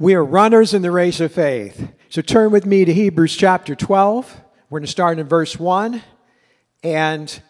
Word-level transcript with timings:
We 0.00 0.14
are 0.14 0.24
runners 0.24 0.72
in 0.72 0.80
the 0.80 0.90
race 0.90 1.20
of 1.20 1.30
faith. 1.30 1.92
So 2.08 2.22
turn 2.22 2.52
with 2.52 2.64
me 2.64 2.86
to 2.86 2.92
Hebrews 2.94 3.36
chapter 3.36 3.74
12. 3.74 4.40
We're 4.70 4.78
going 4.78 4.86
to 4.86 4.90
start 4.90 5.18
in 5.18 5.28
verse 5.28 5.58
1. 5.58 6.02
And 6.82 7.42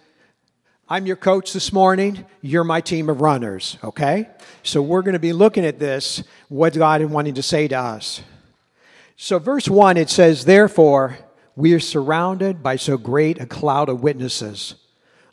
I'm 0.88 1.06
your 1.06 1.14
coach 1.14 1.52
this 1.52 1.72
morning. 1.72 2.26
You're 2.42 2.64
my 2.64 2.80
team 2.80 3.08
of 3.08 3.20
runners, 3.20 3.78
okay? 3.84 4.28
So 4.64 4.82
we're 4.82 5.02
going 5.02 5.12
to 5.12 5.20
be 5.20 5.32
looking 5.32 5.64
at 5.64 5.78
this, 5.78 6.24
what 6.48 6.74
God 6.74 7.02
is 7.02 7.08
wanting 7.08 7.34
to 7.34 7.42
say 7.42 7.68
to 7.68 7.78
us. 7.78 8.20
So, 9.14 9.38
verse 9.38 9.68
1, 9.68 9.96
it 9.96 10.10
says, 10.10 10.44
Therefore, 10.44 11.18
we 11.54 11.72
are 11.74 11.78
surrounded 11.78 12.64
by 12.64 12.74
so 12.74 12.98
great 12.98 13.40
a 13.40 13.46
cloud 13.46 13.88
of 13.88 14.02
witnesses. 14.02 14.74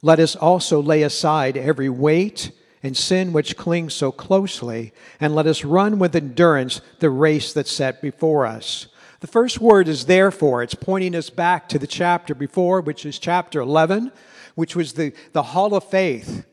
Let 0.04 0.20
us 0.20 0.36
also 0.36 0.84
lay 0.84 1.02
aside 1.02 1.58
every 1.58 1.90
weight 1.90 2.52
and 2.88 2.98
sin 2.98 3.34
which 3.34 3.58
clings 3.58 3.94
so 3.94 4.12
closely, 4.12 4.94
and 5.20 5.36
let 5.36 5.46
us 5.46 5.64
run 5.64 6.00
with 6.00 6.16
endurance 6.16 6.82
the 7.00 7.10
race 7.10 7.54
that's 7.54 7.72
set 7.72 8.02
before 8.02 8.48
us. 8.48 8.88
The 9.20 9.28
first 9.28 9.60
word 9.60 9.88
is 9.88 10.06
therefore. 10.06 10.64
It's 10.64 10.76
pointing 10.76 11.16
us 11.16 11.30
back 11.30 11.70
to 11.70 11.80
the 11.80 11.88
chapter 11.88 12.34
before, 12.34 12.82
which 12.82 13.06
is 13.06 13.20
chapter 13.20 13.60
11, 13.60 14.12
which 14.56 14.76
was 14.76 14.94
the, 14.94 15.14
the 15.34 15.44
hall 15.44 15.76
of 15.76 15.84
faith. 15.84 16.46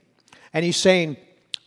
And 0.53 0.65
he's 0.65 0.77
saying, 0.77 1.17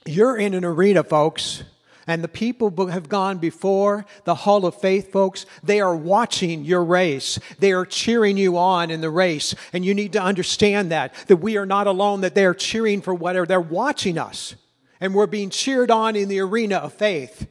You're 0.05 0.37
in 0.37 0.53
an 0.53 0.65
arena, 0.65 1.03
folks. 1.03 1.63
And 2.07 2.23
the 2.23 2.29
people 2.29 2.87
have 2.87 3.09
gone 3.09 3.37
before 3.37 4.05
the 4.23 4.33
hall 4.33 4.65
of 4.65 4.79
faith, 4.79 5.11
folks, 5.11 5.45
they 5.61 5.81
are 5.81 5.95
watching 5.95 6.63
your 6.63 6.83
race. 6.83 7.37
They 7.59 7.73
are 7.73 7.85
cheering 7.85 8.37
you 8.37 8.57
on 8.57 8.89
in 8.89 9.01
the 9.01 9.09
race. 9.09 9.53
And 9.73 9.83
you 9.83 9.93
need 9.93 10.13
to 10.13 10.21
understand 10.21 10.91
that, 10.91 11.13
that 11.27 11.37
we 11.37 11.57
are 11.57 11.65
not 11.65 11.85
alone, 11.85 12.21
that 12.21 12.33
they 12.33 12.45
are 12.45 12.53
cheering 12.53 13.01
for 13.01 13.13
whatever. 13.13 13.45
They're 13.45 13.59
watching 13.59 14.17
us. 14.17 14.55
And 15.01 15.13
we're 15.13 15.27
being 15.27 15.49
cheered 15.49 15.91
on 15.91 16.15
in 16.15 16.29
the 16.29 16.39
arena 16.39 16.77
of 16.77 16.93
faith. 16.93 17.47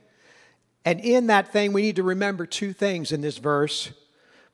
And 0.86 1.00
in 1.00 1.26
that 1.26 1.52
thing, 1.52 1.72
we 1.72 1.82
need 1.82 1.96
to 1.96 2.02
remember 2.02 2.46
two 2.46 2.72
things 2.72 3.12
in 3.12 3.20
this 3.20 3.38
verse. 3.38 3.92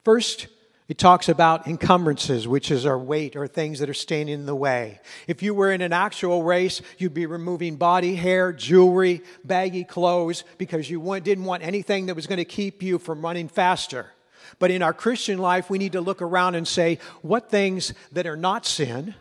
First, 0.05 0.49
it 0.93 0.99
talks 0.99 1.31
about 1.31 1.67
encumbrances, 1.67 2.47
which 2.47 2.71
is 2.71 2.85
our 2.85 2.99
weight 2.99 3.35
or 3.35 3.47
things 3.47 3.79
that 3.79 3.89
are 3.89 3.95
standing 3.95 4.35
in 4.35 4.45
the 4.45 4.55
way. 4.55 5.01
If 5.27 5.43
you 5.43 5.55
were 5.55 5.73
in 5.73 5.81
an 5.81 5.95
actual 5.95 6.43
race, 6.43 6.83
you'd 6.99 7.15
be 7.15 7.25
removing 7.25 7.77
body 7.77 8.15
hair, 8.15 8.53
jewelry, 8.53 9.23
baggy 9.43 9.85
clothes, 9.85 10.45
because 10.59 10.91
you 10.91 11.01
didn't 11.21 11.47
want 11.47 11.63
anything 11.63 12.05
that 12.07 12.15
was 12.15 12.27
going 12.27 12.41
to 12.41 12.45
keep 12.45 12.83
you 12.83 12.99
from 12.99 13.23
running 13.23 13.49
faster. 13.49 14.13
But 14.59 14.71
in 14.71 14.83
our 14.83 14.93
Christian 14.93 15.39
life, 15.39 15.71
we 15.71 15.79
need 15.79 15.93
to 15.93 16.03
look 16.03 16.21
around 16.21 16.57
and 16.57 16.69
say, 16.69 16.99
what 17.23 17.49
things 17.49 17.95
that 18.13 18.27
are 18.27 18.37
not 18.37 18.67
sin, 18.67 19.15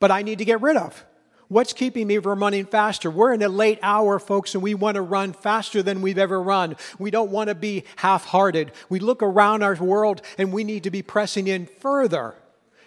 but 0.00 0.10
I 0.10 0.22
need 0.22 0.38
to 0.38 0.46
get 0.46 0.62
rid 0.62 0.78
of? 0.78 1.04
What's 1.52 1.74
keeping 1.74 2.06
me 2.06 2.18
from 2.18 2.40
running 2.40 2.64
faster? 2.64 3.10
We're 3.10 3.34
in 3.34 3.42
a 3.42 3.48
late 3.48 3.78
hour, 3.82 4.18
folks, 4.18 4.54
and 4.54 4.62
we 4.62 4.72
want 4.72 4.94
to 4.94 5.02
run 5.02 5.34
faster 5.34 5.82
than 5.82 6.00
we've 6.00 6.16
ever 6.16 6.40
run. 6.40 6.76
We 6.98 7.10
don't 7.10 7.30
want 7.30 7.48
to 7.48 7.54
be 7.54 7.84
half 7.96 8.24
hearted. 8.24 8.72
We 8.88 9.00
look 9.00 9.22
around 9.22 9.62
our 9.62 9.74
world 9.74 10.22
and 10.38 10.50
we 10.50 10.64
need 10.64 10.84
to 10.84 10.90
be 10.90 11.02
pressing 11.02 11.48
in 11.48 11.66
further. 11.66 12.34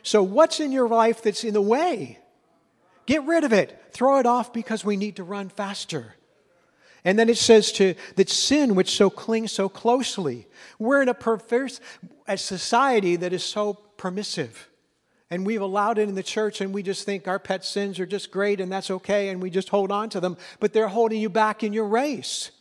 So, 0.02 0.24
what's 0.24 0.60
in 0.60 0.72
your 0.72 0.90
life 0.90 1.22
that's 1.22 1.44
in 1.44 1.54
the 1.54 1.62
way? 1.62 2.18
Get 3.06 3.24
rid 3.26 3.44
of 3.44 3.54
it. 3.54 3.80
Throw 3.92 4.18
it 4.18 4.26
off 4.26 4.52
because 4.52 4.84
we 4.84 4.98
need 4.98 5.18
to 5.18 5.24
run 5.24 5.50
faster. 5.50 6.16
And 7.04 7.20
then 7.20 7.30
it 7.30 7.38
says 7.38 7.72
to 7.74 7.94
that 8.16 8.32
sin 8.32 8.74
which 8.74 8.90
so 8.90 9.12
clings 9.12 9.52
so 9.52 9.70
closely. 9.70 10.48
We're 10.80 11.04
in 11.04 11.10
a 11.10 11.14
perverse 11.14 11.80
a 12.28 12.36
society 12.36 13.16
that 13.18 13.32
is 13.32 13.44
so 13.44 13.76
permissive. 13.76 14.70
And 15.32 15.46
we've 15.46 15.62
allowed 15.62 15.98
it 15.98 16.08
in 16.08 16.16
the 16.16 16.24
church, 16.24 16.62
and 16.62 16.74
we 16.74 16.84
just 16.84 17.04
think 17.06 17.28
our 17.28 17.40
pet 17.40 17.66
sins 17.66 18.00
are 18.00 18.06
just 18.06 18.30
great 18.30 18.62
and 18.62 18.72
that's 18.72 18.92
okay, 18.92 19.30
and 19.30 19.42
we 19.42 19.50
just 19.50 19.70
hold 19.70 19.92
on 19.92 20.10
to 20.10 20.20
them, 20.20 20.38
but 20.60 20.72
they're 20.72 20.88
holding 20.88 21.20
you 21.20 21.30
back 21.30 21.64
in 21.64 21.74
your 21.74 21.88
race. 21.88 22.52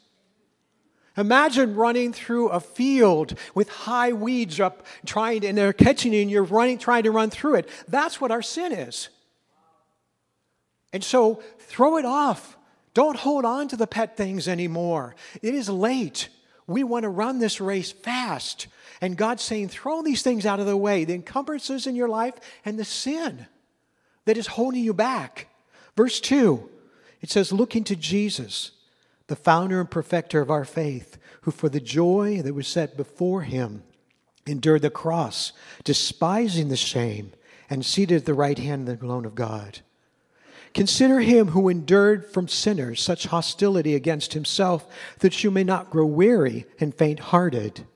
Imagine 1.17 1.77
running 1.77 2.13
through 2.13 2.49
a 2.49 2.61
field 2.61 3.39
with 3.55 3.69
high 3.69 4.13
weeds 4.13 4.59
up, 4.61 4.85
trying 5.07 5.43
to, 5.43 5.47
and 5.49 5.57
they're 5.57 5.73
catching 5.73 6.13
you, 6.13 6.23
and 6.23 6.31
you're 6.31 6.43
running, 6.43 6.79
trying 6.79 7.05
to 7.05 7.11
run 7.11 7.31
through 7.31 7.57
it. 7.57 7.69
That's 7.87 8.21
what 8.21 8.31
our 8.31 8.43
sin 8.43 8.73
is. 8.73 9.11
And 10.93 11.05
so 11.05 11.43
throw 11.59 11.99
it 11.99 12.05
off. 12.05 12.57
Don't 12.95 13.17
hold 13.17 13.45
on 13.45 13.69
to 13.69 13.77
the 13.77 13.87
pet 13.87 14.17
things 14.17 14.49
anymore. 14.49 15.15
It 15.43 15.55
is 15.55 15.69
late. 15.69 16.29
We 16.67 16.83
want 16.83 17.03
to 17.03 17.09
run 17.09 17.39
this 17.39 17.61
race 17.61 17.93
fast. 17.93 18.69
And 19.01 19.17
God's 19.17 19.43
saying, 19.43 19.69
throw 19.69 20.03
these 20.03 20.23
things 20.23 20.47
out 20.47 20.61
of 20.61 20.67
the 20.67 20.77
way 20.77 21.05
the 21.05 21.15
encumbrances 21.15 21.87
in 21.87 21.97
your 21.97 22.09
life 22.09 22.35
and 22.65 22.79
the 22.79 22.85
sin 22.85 23.47
that 24.25 24.37
is 24.37 24.47
holding 24.49 24.85
you 24.85 24.95
back. 24.95 25.49
Verse 25.97 26.21
2, 26.21 26.69
it 27.21 27.31
says, 27.31 27.53
Look 27.53 27.71
to 27.71 27.97
Jesus, 27.97 28.73
the 29.27 29.37
founder 29.37 29.81
and 29.81 29.91
perfecter 29.91 30.41
of 30.41 30.51
our 30.51 30.65
faith, 30.65 31.19
who 31.43 31.51
for 31.51 31.69
the 31.69 31.81
joy 31.81 32.43
that 32.43 32.55
was 32.55 32.67
set 32.67 32.97
before 32.97 33.43
him 33.43 33.83
endured 34.47 34.83
the 34.83 34.91
cross, 34.91 35.53
despising 35.85 36.69
the 36.69 36.77
shame, 36.77 37.33
and 37.71 37.85
seated 37.85 38.19
at 38.19 38.25
the 38.27 38.35
right 38.35 38.59
hand 38.59 38.89
of 38.89 38.99
the 38.99 39.07
throne 39.07 39.25
of 39.25 39.35
God. 39.35 39.81
Consider 40.75 41.21
him 41.21 41.49
who 41.49 41.69
endured 41.69 42.31
from 42.31 42.49
sinners 42.49 43.01
such 43.01 43.27
hostility 43.27 43.95
against 43.95 44.33
himself, 44.33 44.87
that 45.21 45.45
you 45.45 45.51
may 45.51 45.65
not 45.65 45.89
grow 45.89 46.05
weary 46.05 46.67
and 46.81 46.95
faint 46.95 47.21
hearted. 47.21 47.87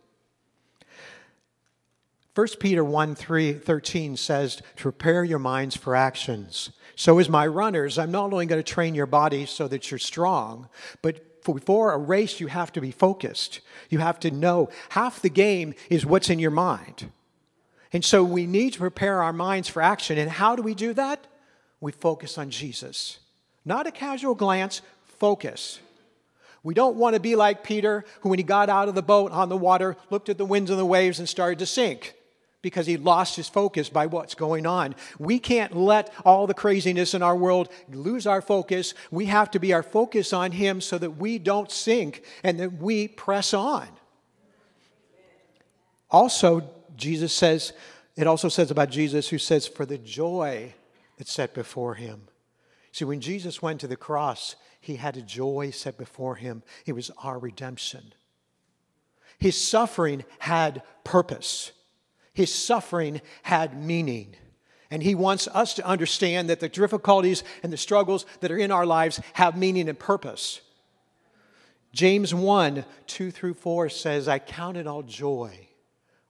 1 2.38 2.47
Peter 2.60 2.84
1 2.84 3.16
3, 3.16 3.54
13 3.54 4.16
says 4.16 4.62
to 4.76 4.82
prepare 4.82 5.25
your 5.25 5.41
minds 5.41 5.76
for 5.76 5.97
actions. 5.97 6.71
So, 6.94 7.19
as 7.19 7.28
my 7.28 7.44
runners, 7.44 7.99
I'm 7.99 8.12
not 8.12 8.32
only 8.32 8.47
going 8.47 8.62
to 8.62 8.72
train 8.72 8.94
your 8.94 9.06
body 9.06 9.44
so 9.44 9.66
that 9.66 9.91
you're 9.91 9.99
strong, 9.99 10.69
but 11.03 11.43
before 11.43 11.93
a 11.93 11.98
race, 11.98 12.38
you 12.38 12.47
have 12.47 12.72
to 12.75 12.81
be 12.81 12.93
focused. 12.93 13.59
You 13.91 13.98
have 13.98 14.21
to 14.21 14.31
know 14.31 14.69
half 14.91 15.21
the 15.21 15.28
game 15.28 15.75
is 15.91 16.06
what's 16.06 16.31
in 16.31 16.38
your 16.38 16.53
mind. 16.53 17.10
And 17.93 18.04
so 18.04 18.22
we 18.22 18.47
need 18.47 18.75
to 18.75 18.78
prepare 18.78 19.21
our 19.21 19.32
minds 19.32 19.69
for 19.69 19.82
action. 19.82 20.16
And 20.16 20.31
how 20.31 20.54
do 20.54 20.62
we 20.62 20.77
do 20.77 20.93
that? 20.93 21.27
We 21.81 21.91
focus 21.91 22.38
on 22.38 22.50
Jesus. 22.50 23.19
Not 23.65 23.88
a 23.88 23.91
casual 23.91 24.37
glance, 24.37 24.81
focus. 25.19 25.81
We 26.62 26.75
don't 26.75 26.94
want 26.94 27.15
to 27.15 27.21
be 27.21 27.34
like 27.34 27.65
Peter, 27.65 28.04
who, 28.21 28.28
when 28.28 28.38
he 28.38 28.44
got 28.44 28.71
out 28.71 28.88
of 28.88 28.94
the 28.94 29.03
boat 29.03 29.32
on 29.32 29.48
the 29.48 29.56
water, 29.56 29.97
looked 30.09 30.28
at 30.28 30.38
the 30.38 30.44
winds 30.44 30.71
and 30.71 30.78
the 30.78 30.87
waves 30.87 31.19
and 31.19 31.28
started 31.28 31.59
to 31.59 31.66
sink 31.66 32.15
because 32.60 32.86
he 32.86 32.96
lost 32.96 33.36
his 33.36 33.48
focus 33.48 33.88
by 33.88 34.06
what's 34.06 34.34
going 34.34 34.66
on. 34.66 34.94
We 35.19 35.38
can't 35.38 35.76
let 35.76 36.12
all 36.24 36.46
the 36.46 36.54
craziness 36.54 37.14
in 37.14 37.22
our 37.22 37.36
world 37.36 37.69
lose 37.88 38.26
our 38.26 38.42
focus. 38.42 38.94
We 39.10 39.26
have 39.26 39.50
to 39.52 39.60
be 39.60 39.72
our 39.72 39.82
focus 39.82 40.32
on 40.32 40.52
him 40.52 40.80
so 40.80 40.98
that 40.98 41.12
we 41.18 41.38
don't 41.38 41.70
sink 41.70 42.24
and 42.42 42.58
that 42.58 42.74
we 42.74 43.08
press 43.08 43.54
on. 43.54 43.88
Also, 46.10 46.68
Jesus 46.97 47.32
says, 47.32 47.72
it 48.16 48.26
also 48.26 48.48
says 48.48 48.70
about 48.70 48.91
Jesus 48.91 49.28
who 49.28 49.38
says, 49.38 49.68
for 49.68 49.86
the 49.86 49.98
joy 49.98 50.74
that's 51.16 51.32
set 51.32 51.54
before 51.54 51.94
him. 51.94 52.22
See, 52.91 53.04
when 53.04 53.20
Jesus 53.20 53.62
went 53.62 53.80
to 53.80 53.86
the 53.86 53.97
cross, 53.97 54.56
he 54.80 54.97
had 54.97 55.16
a 55.16 55.22
joy 55.22 55.70
set 55.70 55.97
before 55.97 56.34
him. 56.34 56.64
It 56.86 56.94
was 56.94 57.12
our 57.22 57.38
redemption. 57.38 58.14
His 59.38 59.60
suffering 59.60 60.24
had 60.41 60.82
purpose. 61.04 61.70
His 62.38 62.54
suffering 62.54 63.21
had 63.43 63.82
meaning. 63.82 64.37
And 64.93 65.03
he 65.03 65.16
wants 65.16 65.49
us 65.49 65.75
to 65.75 65.84
understand 65.84 66.49
that 66.49 66.60
the 66.60 66.69
difficulties 66.69 67.43
and 67.65 67.72
the 67.72 67.76
struggles 67.76 68.26
that 68.38 68.53
are 68.53 68.56
in 68.56 68.71
our 68.71 68.87
lives 68.87 69.21
have 69.32 69.59
meaning 69.59 69.88
and 69.88 69.99
purpose. 69.99 70.60
James 71.93 72.32
1 72.32 72.84
2 73.09 73.31
through 73.32 73.54
4 73.54 73.88
says, 73.88 74.28
I 74.28 74.38
count 74.38 74.77
it 74.77 74.87
all 74.87 75.03
joy 75.03 75.69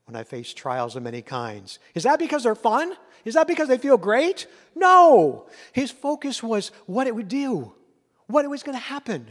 when 0.07 0.17
I 0.17 0.25
face 0.25 0.55
trials 0.55 0.97
of 0.97 1.03
many 1.03 1.21
kinds. 1.21 1.79
Is 1.95 2.05
that 2.05 2.19
because 2.19 2.45
they're 2.45 2.55
fun? 2.55 2.95
Is 3.27 3.35
that 3.35 3.47
because 3.47 3.69
they 3.69 3.77
feel 3.77 3.99
great? 3.99 4.47
No. 4.75 5.47
His 5.75 5.91
focus 5.91 6.43
was 6.43 6.71
what 6.87 7.07
it 7.07 7.15
would 7.15 7.29
do, 7.29 7.75
what 8.29 8.47
it 8.47 8.49
was 8.49 8.63
going 8.63 8.79
to 8.79 8.83
happen. 8.83 9.27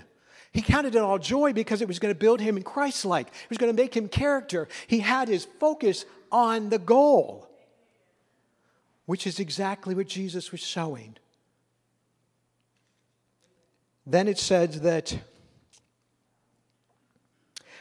He 0.52 0.62
counted 0.62 0.96
it 0.96 1.02
all 1.02 1.20
joy 1.20 1.54
because 1.54 1.82
it 1.82 1.88
was 1.88 2.00
going 2.00 2.14
to 2.14 2.20
build 2.20 2.42
him 2.42 2.58
in 2.58 2.64
Christ 2.64 3.06
like. 3.06 3.28
It 3.28 3.50
was 3.50 3.58
going 3.58 3.76
to 3.76 3.82
make 3.82 3.96
him 3.96 4.08
character. 4.08 4.68
He 4.88 5.00
had 5.00 5.28
his 5.28 5.46
focus 5.60 6.06
on 6.32 6.70
the 6.70 6.80
goal, 6.80 7.48
which 9.06 9.28
is 9.28 9.40
exactly 9.40 9.94
what 9.94 10.08
Jesus 10.08 10.52
was 10.52 10.62
showing. 10.62 11.16
Then 14.06 14.28
it 14.28 14.40
says 14.40 14.82
that 14.82 15.18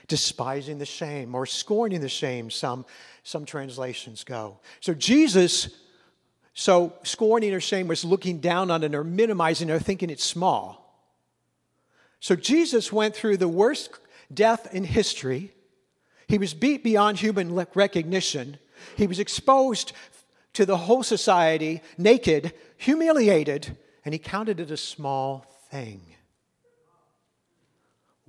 despising 0.08 0.79
the 0.79 0.87
shame 0.87 1.35
or 1.35 1.46
scorning 1.46 2.00
the 2.00 2.08
shame, 2.08 2.50
some, 2.50 2.85
some 3.23 3.44
translations 3.44 4.25
go. 4.25 4.58
So 4.81 4.94
Jesus, 4.94 5.69
so 6.52 6.93
scorning 7.02 7.55
or 7.55 7.61
shame 7.61 7.88
was 7.88 8.05
looking 8.05 8.41
down 8.41 8.70
on 8.70 8.82
it 8.82 8.94
or 8.94 9.05
minimizing 9.05 9.70
or 9.70 9.79
thinking 9.79 10.11
it's 10.11 10.25
small. 10.25 10.86
So 12.21 12.37
Jesus 12.37 12.93
went 12.93 13.15
through 13.15 13.37
the 13.37 13.49
worst 13.49 13.91
death 14.33 14.73
in 14.75 14.85
history 14.85 15.53
he 16.29 16.39
was 16.39 16.55
beat 16.55 16.83
beyond 16.83 17.21
human 17.21 17.55
recognition. 17.55 18.59
He 18.97 19.07
was 19.07 19.21
exposed 19.21 19.93
to 20.55 20.67
the 20.67 20.77
whole 20.77 21.05
society, 21.05 21.83
naked, 21.97 22.53
humiliated, 22.79 23.77
and 24.05 24.13
he 24.13 24.19
counted 24.19 24.59
it 24.59 24.73
a 24.73 24.77
small 24.77 25.47
thing. 25.71 26.01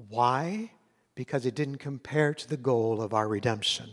Why? 0.10 0.69
because 1.18 1.48
it 1.48 1.56
didn't 1.56 1.80
compare 1.80 2.36
to 2.36 2.48
the 2.48 2.56
goal 2.56 3.01
of 3.01 3.12
our 3.12 3.28
redemption. 3.28 3.89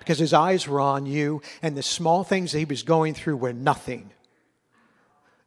Because 0.00 0.18
his 0.18 0.34
eyes 0.34 0.66
were 0.66 0.80
on 0.80 1.06
you, 1.06 1.40
and 1.62 1.76
the 1.76 1.84
small 1.84 2.24
things 2.24 2.50
that 2.50 2.58
he 2.58 2.64
was 2.64 2.82
going 2.82 3.14
through 3.14 3.36
were 3.36 3.52
nothing. 3.52 4.10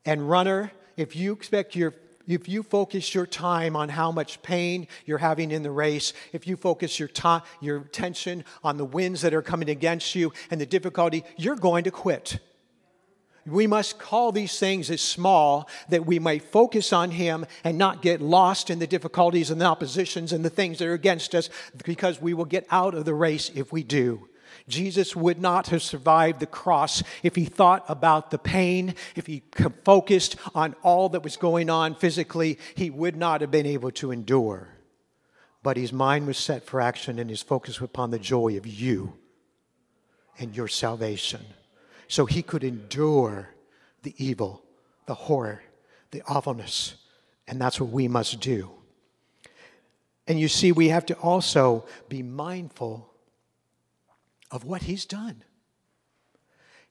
And, 0.06 0.30
runner, 0.30 0.72
if 0.96 1.18
you 1.18 1.34
expect 1.34 1.76
your 1.76 1.94
if 2.32 2.48
you 2.48 2.64
focus 2.64 3.14
your 3.14 3.26
time 3.26 3.76
on 3.76 3.90
how 3.90 4.12
much 4.12 4.42
pain 4.42 4.88
you're 5.06 5.18
having 5.18 5.52
in 5.52 5.64
the 5.64 5.72
race, 5.72 6.14
if 6.34 6.48
you 6.48 6.56
focus 6.56 7.00
your 7.00 7.10
your 7.60 7.78
attention 7.78 8.44
on 8.64 8.78
the 8.78 8.86
winds 8.86 9.22
that 9.22 9.34
are 9.34 9.42
coming 9.42 9.70
against 9.70 10.16
you 10.16 10.32
and 10.50 10.60
the 10.60 10.66
difficulty, 10.66 11.24
you're 11.38 11.56
going 11.56 11.84
to 11.84 11.92
quit. 11.92 12.40
We 13.46 13.66
must 13.66 13.98
call 13.98 14.32
these 14.32 14.60
things 14.60 14.92
as 14.92 15.02
small 15.02 15.68
that 15.90 16.06
we 16.06 16.20
may 16.20 16.38
focus 16.38 16.94
on 16.94 17.12
Him 17.12 17.46
and 17.64 17.78
not 17.78 18.02
get 18.02 18.22
lost 18.22 18.70
in 18.70 18.78
the 18.78 18.86
difficulties 18.86 19.50
and 19.50 19.60
the 19.60 19.66
oppositions 19.66 20.32
and 20.32 20.46
the 20.46 20.50
things 20.50 20.78
that 20.78 20.88
are 20.88 20.94
against 20.94 21.34
us 21.34 21.50
because 21.84 22.22
we 22.22 22.36
will 22.36 22.46
get 22.46 22.68
out 22.70 22.94
of 22.94 23.06
the 23.06 23.16
race 23.16 23.50
if 23.56 23.74
we 23.74 23.84
do. 23.84 24.28
Jesus 24.72 25.16
would 25.16 25.40
not 25.40 25.68
have 25.68 25.84
survived 25.84 26.40
the 26.40 26.48
cross 26.48 27.04
if 27.22 27.36
he 27.36 27.46
thought 27.46 27.86
about 27.88 28.32
the 28.32 28.40
pain, 28.40 28.96
if 29.16 29.28
he 29.28 29.44
focused 29.84 30.38
on 30.56 30.76
all 30.82 31.10
that 31.10 31.24
was 31.24 31.38
going 31.38 31.70
on 31.70 31.94
physically, 31.94 32.58
he 32.74 32.90
would 32.90 33.16
not 33.16 33.42
have 33.42 33.52
been 33.52 33.66
able 33.66 33.92
to 33.92 34.12
endure. 34.12 34.70
But 35.62 35.78
his 35.78 35.94
mind 35.94 36.26
was 36.26 36.38
set 36.38 36.66
for 36.66 36.82
action 36.82 37.20
and 37.20 37.30
his 37.30 37.44
focus 37.44 37.80
was 37.80 37.90
upon 37.90 38.10
the 38.10 38.18
joy 38.18 38.58
of 38.58 38.66
you 38.66 39.14
and 40.40 40.56
your 40.56 40.68
salvation 40.68 41.46
so 42.08 42.26
he 42.26 42.42
could 42.42 42.64
endure 42.64 43.50
the 44.04 44.16
evil, 44.18 44.64
the 45.06 45.14
horror, 45.14 45.62
the 46.12 46.24
awfulness. 46.28 46.96
And 47.48 47.60
that's 47.60 47.80
what 47.80 47.90
we 47.90 48.08
must 48.08 48.40
do. 48.40 48.72
And 50.28 50.40
you 50.40 50.48
see, 50.48 50.72
we 50.72 50.90
have 50.90 51.06
to 51.08 51.14
also 51.16 51.86
be 52.08 52.24
mindful 52.24 53.11
of 54.52 54.64
what 54.66 54.84
he's 54.84 55.06
done. 55.06 55.44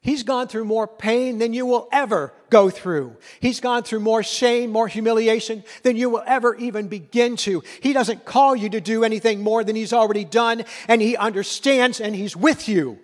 He's 0.03 0.23
gone 0.23 0.49
through 0.49 0.65
more 0.65 0.89
pain 0.89 1.39
than 1.39 1.53
you 1.53 1.67
will 1.67 1.87
ever 1.93 2.33
go 2.49 2.71
through. 2.71 3.17
He's 3.39 3.61
gone 3.61 3.83
through 3.83 4.01
more 4.01 4.23
shame, 4.23 4.71
more 4.71 4.89
humiliation 4.89 5.63
than 5.83 5.97
you 5.97 6.09
will 6.09 6.23
ever 6.27 6.55
even 6.55 6.89
begin 6.89 7.37
to. 7.37 7.63
He 7.83 7.93
doesn't 7.93 8.25
call 8.25 8.57
you 8.57 8.71
to 8.71 8.81
do 8.81 9.05
anything 9.05 9.43
more 9.43 9.63
than 9.63 9.77
he's 9.77 9.93
already 9.93 10.25
done, 10.25 10.65
and 10.89 11.03
he 11.03 11.19
understands 11.19 12.01
and 12.01 12.17
he's 12.17 12.35
with 12.35 12.67
you. 12.67 12.99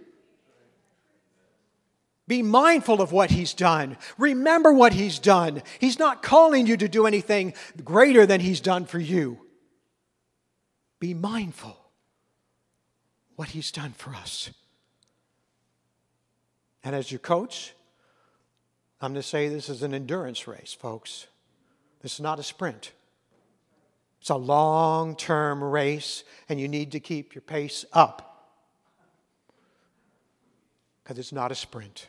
Be 2.27 2.43
mindful 2.43 3.03
of 3.03 3.13
what 3.13 3.31
he's 3.31 3.53
done. 3.53 3.99
Remember 4.17 4.73
what 4.73 4.95
he's 4.95 5.19
done. 5.19 5.63
He's 5.79 5.99
not 5.99 6.23
calling 6.23 6.67
you 6.67 6.79
to 6.79 6.89
do 6.89 7.07
anything 7.07 7.53
greater 7.85 8.25
than 8.25 8.41
he's 8.41 8.61
done 8.61 8.87
for 8.87 8.99
you. 8.99 9.39
Be 10.99 11.13
mindful 11.13 11.77
what 13.37 13.49
he's 13.51 13.71
done 13.71 13.93
for 13.93 14.15
us. 14.15 14.51
And 16.83 16.95
as 16.95 17.11
your 17.11 17.19
coach, 17.19 17.75
I'm 19.01 19.13
going 19.13 19.23
to 19.23 19.29
say 19.29 19.49
this 19.49 19.69
is 19.69 19.83
an 19.83 19.95
endurance 19.95 20.49
race, 20.49 20.77
folks. 20.79 21.27
This 22.03 22.15
is 22.15 22.21
not 22.21 22.39
a 22.39 22.43
sprint. 22.43 22.93
It's 24.21 24.31
a 24.31 24.37
long 24.37 25.17
term 25.17 25.63
race, 25.63 26.25
and 26.49 26.61
you 26.61 26.69
need 26.69 26.93
to 26.93 27.01
keep 27.01 27.35
your 27.35 27.43
pace 27.43 27.85
up 27.93 28.33
because 31.03 31.19
it's 31.19 31.33
not 31.33 31.53
a 31.53 31.55
sprint. 31.55 32.09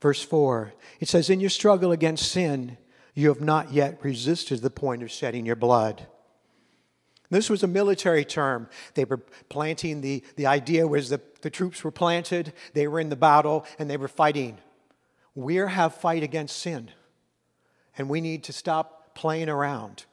Verse 0.00 0.22
4, 0.22 0.72
it 0.98 1.08
says, 1.08 1.30
In 1.30 1.40
your 1.40 1.50
struggle 1.50 1.92
against 1.92 2.30
sin, 2.30 2.78
you 3.14 3.28
have 3.28 3.40
not 3.40 3.72
yet 3.72 3.98
resisted 4.02 4.60
the 4.60 4.70
point 4.70 5.02
of 5.02 5.10
shedding 5.10 5.46
your 5.46 5.56
blood. 5.56 6.06
This 7.30 7.48
was 7.48 7.62
a 7.62 7.68
military 7.68 8.24
term. 8.24 8.68
They 8.94 9.04
were 9.04 9.18
planting, 9.48 10.00
the, 10.00 10.22
the 10.36 10.46
idea 10.46 10.86
was 10.86 11.10
that 11.10 11.42
the 11.42 11.50
troops 11.50 11.84
were 11.84 11.92
planted, 11.92 12.52
they 12.74 12.88
were 12.88 13.00
in 13.00 13.08
the 13.08 13.16
battle, 13.16 13.64
and 13.78 13.88
they 13.88 13.96
were 13.96 14.08
fighting. 14.08 14.58
We 15.34 15.54
have 15.56 15.94
fight 15.94 16.22
against 16.24 16.56
sin, 16.56 16.90
and 17.96 18.08
we 18.08 18.20
need 18.20 18.44
to 18.44 18.52
stop 18.52 19.14
playing 19.14 19.48
around. 19.48 20.04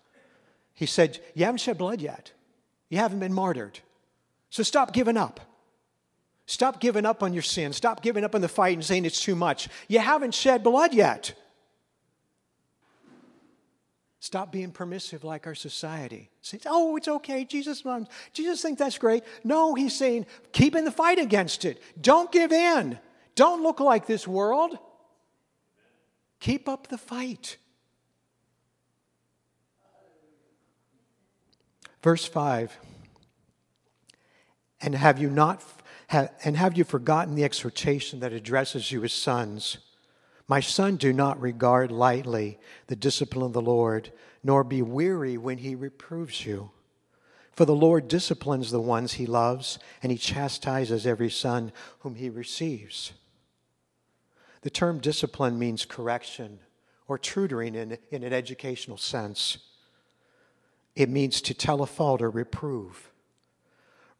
He 0.73 0.85
said, 0.85 1.19
You 1.33 1.45
haven't 1.45 1.59
shed 1.59 1.79
blood 1.79 2.01
yet, 2.01 2.31
you 2.89 2.99
haven't 2.99 3.19
been 3.19 3.33
martyred. 3.33 3.79
So 4.49 4.63
stop 4.63 4.93
giving 4.93 5.17
up. 5.17 5.39
Stop 6.45 6.79
giving 6.79 7.05
up 7.05 7.23
on 7.23 7.33
your 7.33 7.43
sin. 7.43 7.73
Stop 7.73 8.01
giving 8.01 8.23
up 8.23 8.33
on 8.33 8.39
the 8.39 8.47
fight 8.47 8.77
and 8.77 8.85
saying 8.85 9.03
it's 9.03 9.21
too 9.21 9.35
much. 9.35 9.67
You 9.89 9.99
haven't 9.99 10.33
shed 10.33 10.63
blood 10.63 10.93
yet. 10.93 11.33
Stop 14.19 14.51
being 14.51 14.71
permissive 14.71 15.23
like 15.23 15.45
our 15.45 15.55
society. 15.55 16.29
Say, 16.41 16.59
oh, 16.65 16.95
it's 16.95 17.07
okay. 17.07 17.45
Jesus, 17.45 17.83
Jesus 18.33 18.61
thinks 18.61 18.79
that's 18.79 18.97
great. 18.97 19.23
No, 19.43 19.75
he's 19.75 19.95
saying, 19.95 20.25
keep 20.51 20.75
in 20.75 20.85
the 20.85 20.91
fight 20.91 21.19
against 21.19 21.65
it. 21.65 21.81
Don't 22.01 22.31
give 22.31 22.51
in. 22.51 22.97
Don't 23.35 23.61
look 23.61 23.79
like 23.79 24.07
this 24.07 24.27
world. 24.27 24.79
Keep 26.39 26.67
up 26.67 26.87
the 26.87 26.97
fight. 26.97 27.57
Verse 32.01 32.25
5 32.25 32.77
And 34.81 34.95
have 34.95 35.19
you 35.19 35.29
not 35.29 35.63
and 36.09 36.55
have 36.55 36.77
you 36.77 36.83
forgotten 36.83 37.35
the 37.35 37.43
exhortation 37.43 38.21
that 38.21 38.31
addresses 38.31 38.91
you 38.91 39.03
as 39.03 39.13
sons? 39.13 39.77
My 40.47 40.61
son, 40.61 40.95
do 40.95 41.11
not 41.11 41.41
regard 41.41 41.91
lightly 41.91 42.57
the 42.87 42.95
discipline 42.95 43.45
of 43.45 43.53
the 43.53 43.61
Lord, 43.61 44.11
nor 44.43 44.63
be 44.63 44.81
weary 44.81 45.37
when 45.37 45.57
he 45.57 45.75
reproves 45.75 46.45
you. 46.45 46.71
For 47.51 47.65
the 47.65 47.75
Lord 47.75 48.07
disciplines 48.07 48.71
the 48.71 48.79
ones 48.79 49.13
he 49.13 49.25
loves, 49.25 49.77
and 50.01 50.11
he 50.11 50.17
chastises 50.17 51.05
every 51.05 51.29
son 51.29 51.73
whom 51.99 52.15
he 52.15 52.29
receives. 52.29 53.13
The 54.61 54.69
term 54.69 54.99
discipline 54.99 55.59
means 55.59 55.85
correction 55.85 56.59
or 57.07 57.17
tutoring 57.17 57.75
in, 57.75 57.97
in 58.11 58.23
an 58.23 58.31
educational 58.31 58.97
sense. 58.97 59.57
It 60.95 61.09
means 61.09 61.41
to 61.41 61.53
tell 61.53 61.81
a 61.81 61.87
fault 61.87 62.21
or 62.21 62.29
reprove. 62.29 63.11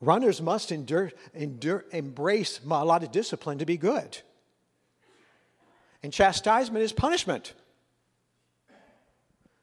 Runners 0.02 0.42
must 0.42 0.72
endure, 0.72 1.12
endure, 1.34 1.86
embrace 1.92 2.60
a 2.64 2.86
lot 2.86 3.04
of 3.04 3.12
discipline 3.12 3.58
to 3.60 3.66
be 3.66 3.78
good. 3.78 4.20
And 6.04 6.14
chastisement 6.14 6.84
is 6.84 6.92
punishment. 6.92 7.54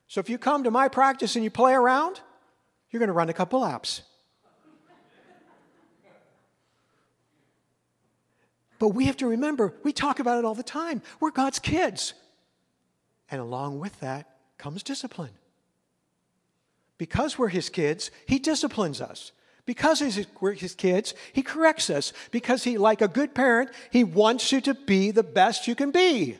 So 0.08 0.20
if 0.20 0.28
you 0.28 0.38
come 0.38 0.64
to 0.64 0.70
my 0.70 0.88
practice 0.88 1.36
and 1.36 1.44
you 1.44 1.50
play 1.50 1.72
around, 1.72 2.20
you're 2.90 3.00
going 3.00 3.08
to 3.08 3.14
run 3.14 3.28
a 3.28 3.32
couple 3.32 3.60
laps. 3.60 4.02
But 8.78 8.88
we 8.88 9.06
have 9.06 9.16
to 9.18 9.26
remember, 9.26 9.74
we 9.82 9.92
talk 9.92 10.18
about 10.18 10.38
it 10.38 10.44
all 10.44 10.54
the 10.54 10.62
time. 10.62 11.00
We're 11.20 11.30
God's 11.30 11.58
kids. 11.58 12.14
And 13.30 13.40
along 13.40 13.80
with 13.80 13.98
that 14.00 14.36
comes 14.58 14.82
discipline. 14.82 15.32
Because 16.98 17.38
we're 17.38 17.48
His 17.48 17.68
kids, 17.68 18.10
He 18.26 18.38
disciplines 18.38 19.00
us. 19.00 19.32
Because 19.66 20.02
we're 20.40 20.52
his 20.52 20.74
kids, 20.74 21.14
he 21.32 21.42
corrects 21.42 21.88
us. 21.88 22.12
Because 22.30 22.64
he, 22.64 22.76
like 22.76 23.00
a 23.00 23.08
good 23.08 23.34
parent, 23.34 23.70
he 23.90 24.04
wants 24.04 24.52
you 24.52 24.60
to 24.62 24.74
be 24.74 25.10
the 25.10 25.22
best 25.22 25.66
you 25.66 25.74
can 25.74 25.90
be. 25.90 26.38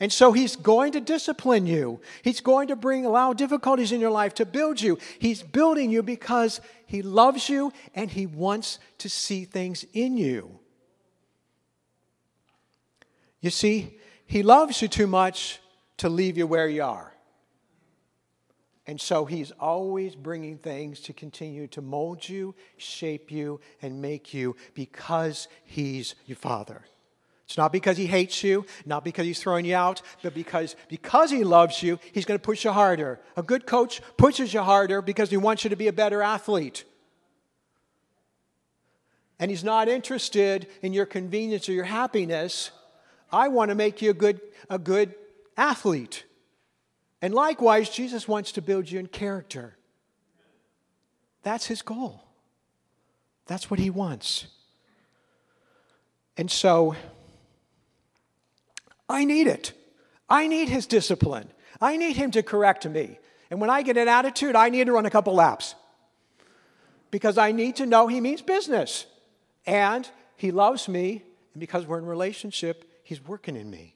And 0.00 0.12
so 0.12 0.30
he's 0.30 0.54
going 0.54 0.92
to 0.92 1.00
discipline 1.00 1.66
you. 1.66 2.00
He's 2.22 2.40
going 2.40 2.68
to 2.68 2.76
bring 2.76 3.04
allow 3.04 3.32
difficulties 3.32 3.90
in 3.90 4.00
your 4.00 4.12
life 4.12 4.32
to 4.34 4.46
build 4.46 4.80
you. 4.80 4.98
He's 5.18 5.42
building 5.42 5.90
you 5.90 6.04
because 6.04 6.60
he 6.86 7.02
loves 7.02 7.48
you 7.48 7.72
and 7.96 8.08
he 8.08 8.26
wants 8.26 8.78
to 8.98 9.08
see 9.08 9.44
things 9.44 9.84
in 9.92 10.16
you. 10.16 10.60
You 13.40 13.50
see, 13.50 13.98
he 14.26 14.44
loves 14.44 14.80
you 14.82 14.86
too 14.86 15.08
much 15.08 15.58
to 15.96 16.08
leave 16.08 16.38
you 16.38 16.46
where 16.46 16.68
you 16.68 16.84
are. 16.84 17.12
And 18.88 18.98
so 18.98 19.26
he's 19.26 19.50
always 19.60 20.14
bringing 20.16 20.56
things 20.56 21.00
to 21.00 21.12
continue 21.12 21.66
to 21.68 21.82
mold 21.82 22.26
you, 22.26 22.54
shape 22.78 23.30
you, 23.30 23.60
and 23.82 24.00
make 24.00 24.32
you 24.32 24.56
because 24.72 25.46
he's 25.62 26.14
your 26.24 26.36
father. 26.36 26.80
It's 27.44 27.58
not 27.58 27.70
because 27.70 27.98
he 27.98 28.06
hates 28.06 28.42
you, 28.42 28.64
not 28.86 29.04
because 29.04 29.26
he's 29.26 29.40
throwing 29.40 29.66
you 29.66 29.76
out, 29.76 30.00
but 30.22 30.32
because, 30.32 30.74
because 30.88 31.30
he 31.30 31.44
loves 31.44 31.82
you, 31.82 31.98
he's 32.12 32.24
going 32.24 32.40
to 32.40 32.42
push 32.42 32.64
you 32.64 32.72
harder. 32.72 33.20
A 33.36 33.42
good 33.42 33.66
coach 33.66 34.00
pushes 34.16 34.54
you 34.54 34.62
harder 34.62 35.02
because 35.02 35.28
he 35.28 35.36
wants 35.36 35.64
you 35.64 35.70
to 35.70 35.76
be 35.76 35.88
a 35.88 35.92
better 35.92 36.22
athlete. 36.22 36.84
And 39.38 39.50
he's 39.50 39.64
not 39.64 39.88
interested 39.88 40.66
in 40.80 40.94
your 40.94 41.06
convenience 41.06 41.68
or 41.68 41.72
your 41.72 41.84
happiness. 41.84 42.70
I 43.30 43.48
want 43.48 43.68
to 43.68 43.74
make 43.74 44.00
you 44.00 44.10
a 44.10 44.14
good, 44.14 44.40
a 44.70 44.78
good 44.78 45.14
athlete. 45.58 46.24
And 47.20 47.34
likewise, 47.34 47.90
Jesus 47.90 48.28
wants 48.28 48.52
to 48.52 48.62
build 48.62 48.90
you 48.90 48.98
in 48.98 49.06
character. 49.06 49.76
That's 51.42 51.66
his 51.66 51.82
goal. 51.82 52.22
That's 53.46 53.70
what 53.70 53.80
he 53.80 53.90
wants. 53.90 54.46
And 56.36 56.50
so, 56.50 56.94
I 59.08 59.24
need 59.24 59.46
it. 59.46 59.72
I 60.28 60.46
need 60.46 60.68
his 60.68 60.86
discipline. 60.86 61.48
I 61.80 61.96
need 61.96 62.16
him 62.16 62.30
to 62.32 62.42
correct 62.42 62.86
me. 62.86 63.18
And 63.50 63.60
when 63.60 63.70
I 63.70 63.82
get 63.82 63.96
an 63.96 64.08
attitude, 64.08 64.54
I 64.54 64.68
need 64.68 64.86
to 64.86 64.92
run 64.92 65.06
a 65.06 65.10
couple 65.10 65.34
laps 65.34 65.74
because 67.10 67.38
I 67.38 67.52
need 67.52 67.76
to 67.76 67.86
know 67.86 68.06
he 68.06 68.20
means 68.20 68.42
business 68.42 69.06
and 69.66 70.08
he 70.36 70.50
loves 70.50 70.88
me. 70.88 71.24
And 71.54 71.60
because 71.60 71.86
we're 71.86 71.98
in 71.98 72.06
relationship, 72.06 72.84
he's 73.02 73.24
working 73.24 73.56
in 73.56 73.70
me. 73.70 73.94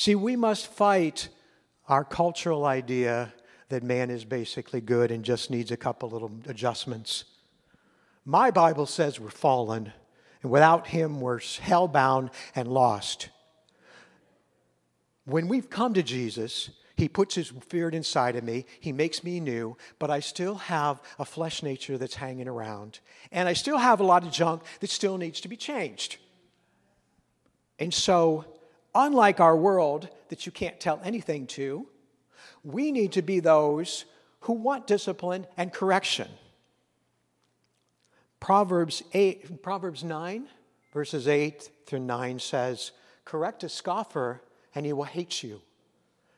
See, 0.00 0.14
we 0.14 0.34
must 0.34 0.66
fight 0.68 1.28
our 1.86 2.04
cultural 2.06 2.64
idea 2.64 3.34
that 3.68 3.82
man 3.82 4.08
is 4.08 4.24
basically 4.24 4.80
good 4.80 5.10
and 5.10 5.22
just 5.22 5.50
needs 5.50 5.70
a 5.72 5.76
couple 5.76 6.08
little 6.08 6.32
adjustments. 6.46 7.24
My 8.24 8.50
Bible 8.50 8.86
says 8.86 9.20
we're 9.20 9.28
fallen, 9.28 9.92
and 10.40 10.50
without 10.50 10.86
him, 10.86 11.20
we're 11.20 11.40
hell-bound 11.60 12.30
and 12.56 12.66
lost. 12.66 13.28
When 15.26 15.48
we've 15.48 15.68
come 15.68 15.92
to 15.92 16.02
Jesus, 16.02 16.70
he 16.96 17.06
puts 17.06 17.34
his 17.34 17.48
spirit 17.48 17.94
inside 17.94 18.36
of 18.36 18.44
me. 18.44 18.64
He 18.80 18.92
makes 18.92 19.22
me 19.22 19.38
new, 19.38 19.76
but 19.98 20.10
I 20.10 20.20
still 20.20 20.54
have 20.54 21.02
a 21.18 21.26
flesh 21.26 21.62
nature 21.62 21.98
that's 21.98 22.14
hanging 22.14 22.48
around. 22.48 23.00
And 23.30 23.50
I 23.50 23.52
still 23.52 23.76
have 23.76 24.00
a 24.00 24.04
lot 24.04 24.24
of 24.24 24.32
junk 24.32 24.62
that 24.80 24.88
still 24.88 25.18
needs 25.18 25.42
to 25.42 25.48
be 25.48 25.58
changed. 25.58 26.16
And 27.78 27.92
so, 27.92 28.46
unlike 28.94 29.40
our 29.40 29.56
world 29.56 30.08
that 30.28 30.46
you 30.46 30.52
can't 30.52 30.80
tell 30.80 31.00
anything 31.04 31.46
to, 31.48 31.86
we 32.64 32.92
need 32.92 33.12
to 33.12 33.22
be 33.22 33.40
those 33.40 34.04
who 34.40 34.52
want 34.54 34.86
discipline 34.86 35.46
and 35.56 35.72
correction. 35.72 36.28
Proverbs 38.40 39.02
8, 39.12 39.62
Proverbs 39.62 40.02
9, 40.02 40.48
verses 40.92 41.28
8 41.28 41.70
through 41.86 42.00
9 42.00 42.38
says, 42.38 42.92
Correct 43.24 43.62
a 43.64 43.68
scoffer, 43.68 44.42
and 44.74 44.86
he 44.86 44.92
will 44.92 45.04
hate 45.04 45.42
you. 45.42 45.60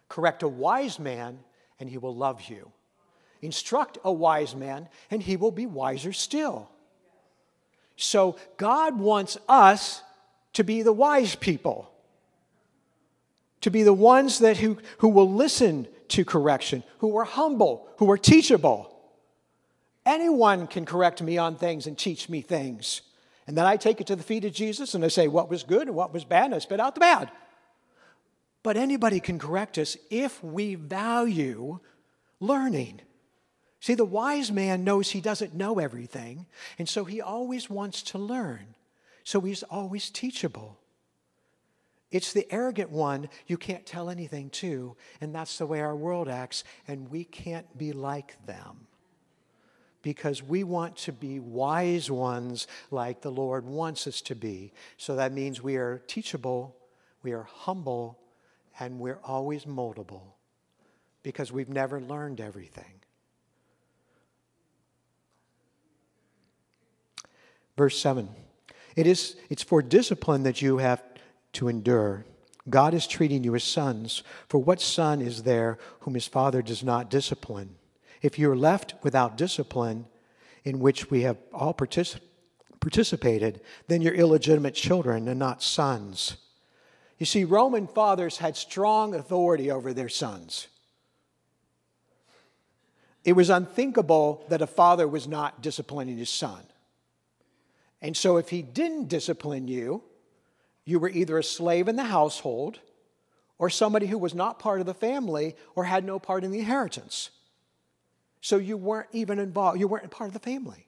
Correct 0.08 0.42
a 0.42 0.48
wise 0.48 0.98
man, 0.98 1.38
and 1.78 1.88
he 1.88 1.98
will 1.98 2.14
love 2.14 2.42
you. 2.42 2.72
Instruct 3.40 3.98
a 4.04 4.12
wise 4.12 4.54
man, 4.54 4.88
and 5.10 5.22
he 5.22 5.36
will 5.36 5.50
be 5.50 5.66
wiser 5.66 6.12
still. 6.12 6.70
So, 7.96 8.36
God 8.56 8.98
wants 8.98 9.38
us 9.48 10.02
to 10.54 10.64
be 10.64 10.82
the 10.82 10.92
wise 10.92 11.34
people, 11.34 11.90
to 13.62 13.70
be 13.70 13.82
the 13.82 13.92
ones 13.92 14.38
that 14.40 14.58
who, 14.58 14.78
who 14.98 15.08
will 15.08 15.30
listen 15.30 15.88
to 16.08 16.24
correction, 16.24 16.82
who 16.98 17.16
are 17.16 17.24
humble, 17.24 17.88
who 17.96 18.10
are 18.10 18.18
teachable. 18.18 18.94
Anyone 20.04 20.66
can 20.66 20.84
correct 20.84 21.22
me 21.22 21.38
on 21.38 21.56
things 21.56 21.86
and 21.86 21.96
teach 21.96 22.28
me 22.28 22.42
things. 22.42 23.02
And 23.46 23.56
then 23.56 23.64
I 23.64 23.76
take 23.76 24.00
it 24.00 24.06
to 24.08 24.16
the 24.16 24.22
feet 24.22 24.44
of 24.44 24.52
Jesus 24.52 24.94
and 24.94 25.04
I 25.04 25.08
say 25.08 25.28
what 25.28 25.48
was 25.48 25.62
good 25.62 25.88
and 25.88 25.96
what 25.96 26.12
was 26.12 26.24
bad, 26.24 26.46
and 26.46 26.54
I 26.54 26.58
spit 26.58 26.80
out 26.80 26.94
the 26.94 27.00
bad. 27.00 27.30
But 28.62 28.76
anybody 28.76 29.20
can 29.20 29.38
correct 29.38 29.78
us 29.78 29.96
if 30.10 30.42
we 30.42 30.74
value 30.74 31.80
learning. 32.38 33.00
See, 33.80 33.94
the 33.94 34.04
wise 34.04 34.52
man 34.52 34.84
knows 34.84 35.10
he 35.10 35.20
doesn't 35.20 35.54
know 35.54 35.80
everything, 35.80 36.46
and 36.78 36.88
so 36.88 37.04
he 37.04 37.20
always 37.20 37.68
wants 37.68 38.02
to 38.02 38.18
learn. 38.18 38.74
So 39.24 39.40
he's 39.40 39.64
always 39.64 40.10
teachable. 40.10 40.78
It's 42.12 42.34
the 42.34 42.46
arrogant 42.52 42.90
one 42.90 43.28
you 43.46 43.56
can't 43.56 43.86
tell 43.86 44.10
anything 44.10 44.50
to, 44.50 44.94
and 45.20 45.34
that's 45.34 45.58
the 45.58 45.66
way 45.66 45.80
our 45.80 45.96
world 45.96 46.28
acts, 46.28 46.62
and 46.86 47.10
we 47.10 47.24
can't 47.24 47.76
be 47.76 47.92
like 47.92 48.36
them. 48.46 48.86
Because 50.02 50.42
we 50.42 50.62
want 50.62 50.96
to 50.98 51.12
be 51.12 51.40
wise 51.40 52.10
ones 52.10 52.66
like 52.90 53.22
the 53.22 53.30
Lord 53.30 53.64
wants 53.64 54.06
us 54.06 54.20
to 54.22 54.34
be. 54.34 54.72
So 54.98 55.16
that 55.16 55.32
means 55.32 55.62
we 55.62 55.76
are 55.76 56.02
teachable, 56.06 56.76
we 57.22 57.32
are 57.32 57.44
humble, 57.44 58.18
and 58.78 58.98
we're 58.98 59.20
always 59.24 59.64
moldable 59.64 60.34
because 61.22 61.50
we've 61.50 61.68
never 61.68 62.00
learned 62.00 62.40
everything. 62.40 63.00
Verse 67.76 67.98
7 67.98 68.28
it 68.96 69.06
is, 69.06 69.36
It's 69.48 69.62
for 69.62 69.80
discipline 69.80 70.42
that 70.42 70.60
you 70.60 70.78
have 70.78 71.02
to 71.52 71.68
endure. 71.68 72.24
God 72.68 72.94
is 72.94 73.06
treating 73.06 73.44
you 73.44 73.54
as 73.54 73.64
sons. 73.64 74.22
For 74.48 74.58
what 74.58 74.80
son 74.80 75.20
is 75.20 75.42
there 75.42 75.78
whom 76.00 76.14
his 76.14 76.26
father 76.26 76.62
does 76.62 76.84
not 76.84 77.10
discipline? 77.10 77.76
If 78.20 78.38
you're 78.38 78.56
left 78.56 78.94
without 79.02 79.36
discipline, 79.36 80.06
in 80.64 80.78
which 80.78 81.10
we 81.10 81.22
have 81.22 81.38
all 81.52 81.74
particip- 81.74 82.20
participated, 82.80 83.60
then 83.88 84.00
you're 84.00 84.14
illegitimate 84.14 84.74
children 84.74 85.28
and 85.28 85.38
not 85.38 85.62
sons. 85.62 86.36
You 87.18 87.26
see, 87.26 87.44
Roman 87.44 87.86
fathers 87.86 88.38
had 88.38 88.56
strong 88.56 89.14
authority 89.14 89.70
over 89.70 89.92
their 89.92 90.08
sons. 90.08 90.68
It 93.24 93.34
was 93.34 93.50
unthinkable 93.50 94.44
that 94.48 94.62
a 94.62 94.66
father 94.66 95.06
was 95.06 95.28
not 95.28 95.62
disciplining 95.62 96.18
his 96.18 96.30
son. 96.30 96.62
And 98.00 98.16
so, 98.16 98.36
if 98.36 98.48
he 98.48 98.62
didn't 98.62 99.08
discipline 99.08 99.68
you, 99.68 100.02
you 100.84 100.98
were 100.98 101.08
either 101.08 101.38
a 101.38 101.44
slave 101.44 101.88
in 101.88 101.96
the 101.96 102.04
household 102.04 102.80
or 103.58 103.70
somebody 103.70 104.06
who 104.06 104.18
was 104.18 104.34
not 104.34 104.58
part 104.58 104.80
of 104.80 104.86
the 104.86 104.94
family 104.94 105.54
or 105.74 105.84
had 105.84 106.04
no 106.04 106.18
part 106.18 106.44
in 106.44 106.50
the 106.50 106.58
inheritance. 106.58 107.30
So, 108.40 108.56
you 108.56 108.76
weren't 108.76 109.08
even 109.12 109.38
involved, 109.38 109.78
you 109.78 109.86
weren't 109.86 110.10
part 110.10 110.28
of 110.28 110.34
the 110.34 110.40
family. 110.40 110.86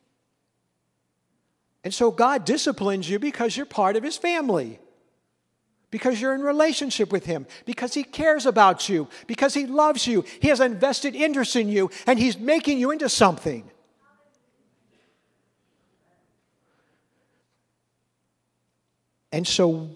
And 1.85 1.95
so, 1.95 2.11
God 2.11 2.45
disciplines 2.45 3.09
you 3.09 3.19
because 3.19 3.57
you're 3.57 3.67
part 3.67 3.97
of 3.97 4.03
his 4.03 4.17
family 4.17 4.81
because 5.95 6.21
you're 6.21 6.35
in 6.35 6.41
relationship 6.41 7.13
with 7.13 7.25
him, 7.25 7.47
because 7.67 7.95
he 7.95 8.03
cares 8.03 8.47
about 8.47 8.89
you, 8.89 9.07
because 9.29 9.55
he 9.55 9.65
loves 9.65 10.09
you. 10.09 10.25
He 10.41 10.49
has 10.49 10.59
invested 10.59 11.15
interest 11.15 11.55
in 11.55 11.69
you, 11.69 11.89
and 12.05 12.19
he's 12.19 12.37
making 12.37 12.81
you 12.81 12.91
into 12.91 13.09
something. 13.09 13.71
And 19.35 19.45
so 19.49 19.91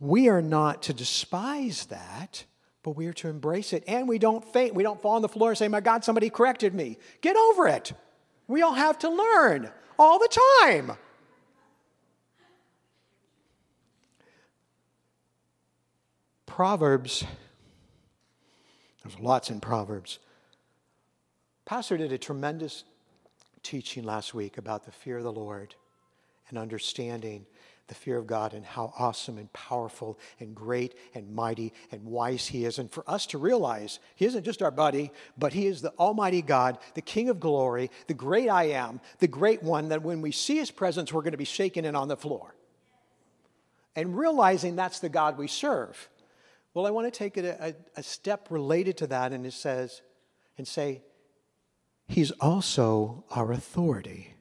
we 0.00 0.28
are 0.28 0.42
not 0.42 0.82
to 0.82 0.92
despise 0.92 1.86
that, 1.86 2.44
but 2.82 2.96
we 2.96 3.06
are 3.06 3.12
to 3.12 3.28
embrace 3.28 3.72
it. 3.72 3.84
And 3.86 4.08
we 4.08 4.18
don't 4.18 4.44
faint. 4.52 4.74
We 4.74 4.82
don't 4.82 5.00
fall 5.00 5.12
on 5.12 5.22
the 5.22 5.28
floor 5.28 5.50
and 5.50 5.58
say, 5.58 5.68
My 5.68 5.80
God, 5.80 6.02
somebody 6.02 6.30
corrected 6.30 6.74
me. 6.74 6.98
Get 7.20 7.36
over 7.36 7.68
it. 7.68 7.92
We 8.48 8.62
all 8.62 8.74
have 8.74 8.98
to 8.98 9.08
learn 9.08 9.70
all 10.00 10.18
the 10.18 10.36
time. 10.64 10.96
Proverbs, 16.46 17.24
there's 19.04 19.20
lots 19.20 19.48
in 19.48 19.60
Proverbs. 19.60 20.18
Pastor 21.66 21.96
did 21.96 22.10
a 22.10 22.18
tremendous 22.18 22.82
teaching 23.62 24.02
last 24.02 24.34
week 24.34 24.58
about 24.58 24.84
the 24.84 24.90
fear 24.90 25.18
of 25.18 25.22
the 25.22 25.30
Lord 25.30 25.76
and 26.48 26.58
understanding 26.58 27.46
the 27.88 27.94
fear 27.94 28.18
of 28.18 28.26
God 28.26 28.52
and 28.52 28.64
how 28.64 28.92
awesome 28.98 29.38
and 29.38 29.52
powerful 29.52 30.18
and 30.40 30.54
great 30.54 30.94
and 31.14 31.34
mighty 31.34 31.72
and 31.92 32.04
wise 32.04 32.46
He 32.46 32.64
is. 32.64 32.78
And 32.78 32.90
for 32.90 33.08
us 33.08 33.26
to 33.26 33.38
realize 33.38 33.98
He 34.16 34.24
isn't 34.24 34.44
just 34.44 34.62
our 34.62 34.70
buddy, 34.70 35.12
but 35.38 35.52
He 35.52 35.66
is 35.66 35.82
the 35.82 35.92
Almighty 35.98 36.42
God, 36.42 36.78
the 36.94 37.02
King 37.02 37.28
of 37.28 37.40
glory, 37.40 37.90
the 38.06 38.14
great 38.14 38.48
I 38.48 38.64
am, 38.70 39.00
the 39.18 39.28
great 39.28 39.62
one 39.62 39.90
that 39.90 40.02
when 40.02 40.20
we 40.20 40.32
see 40.32 40.56
His 40.56 40.70
presence, 40.70 41.12
we're 41.12 41.22
going 41.22 41.32
to 41.32 41.38
be 41.38 41.44
shaken 41.44 41.84
and 41.84 41.96
on 41.96 42.08
the 42.08 42.16
floor. 42.16 42.54
And 43.94 44.18
realizing 44.18 44.76
that's 44.76 45.00
the 45.00 45.08
God 45.08 45.38
we 45.38 45.48
serve. 45.48 46.08
Well, 46.74 46.86
I 46.86 46.90
want 46.90 47.06
to 47.12 47.16
take 47.16 47.38
it 47.38 47.44
a, 47.44 47.68
a, 47.68 47.74
a 47.96 48.02
step 48.02 48.48
related 48.50 48.98
to 48.98 49.06
that, 49.06 49.32
and 49.32 49.46
it 49.46 49.54
says, 49.54 50.02
and 50.58 50.68
say, 50.68 51.02
He's 52.08 52.30
also 52.32 53.24
our 53.30 53.52
authority. 53.52 54.35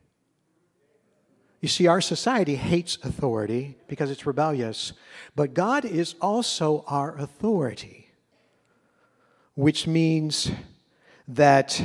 You 1.66 1.70
see, 1.70 1.88
our 1.88 2.00
society 2.00 2.58
hates 2.58 3.00
authority 3.04 3.76
because 3.88 4.12
it's 4.12 4.28
rebellious, 4.28 4.94
but 5.36 5.56
God 5.56 5.84
is 5.84 6.14
also 6.22 6.84
our 6.86 7.18
authority, 7.18 8.12
which 9.56 9.88
means 9.88 10.52
that 11.28 11.82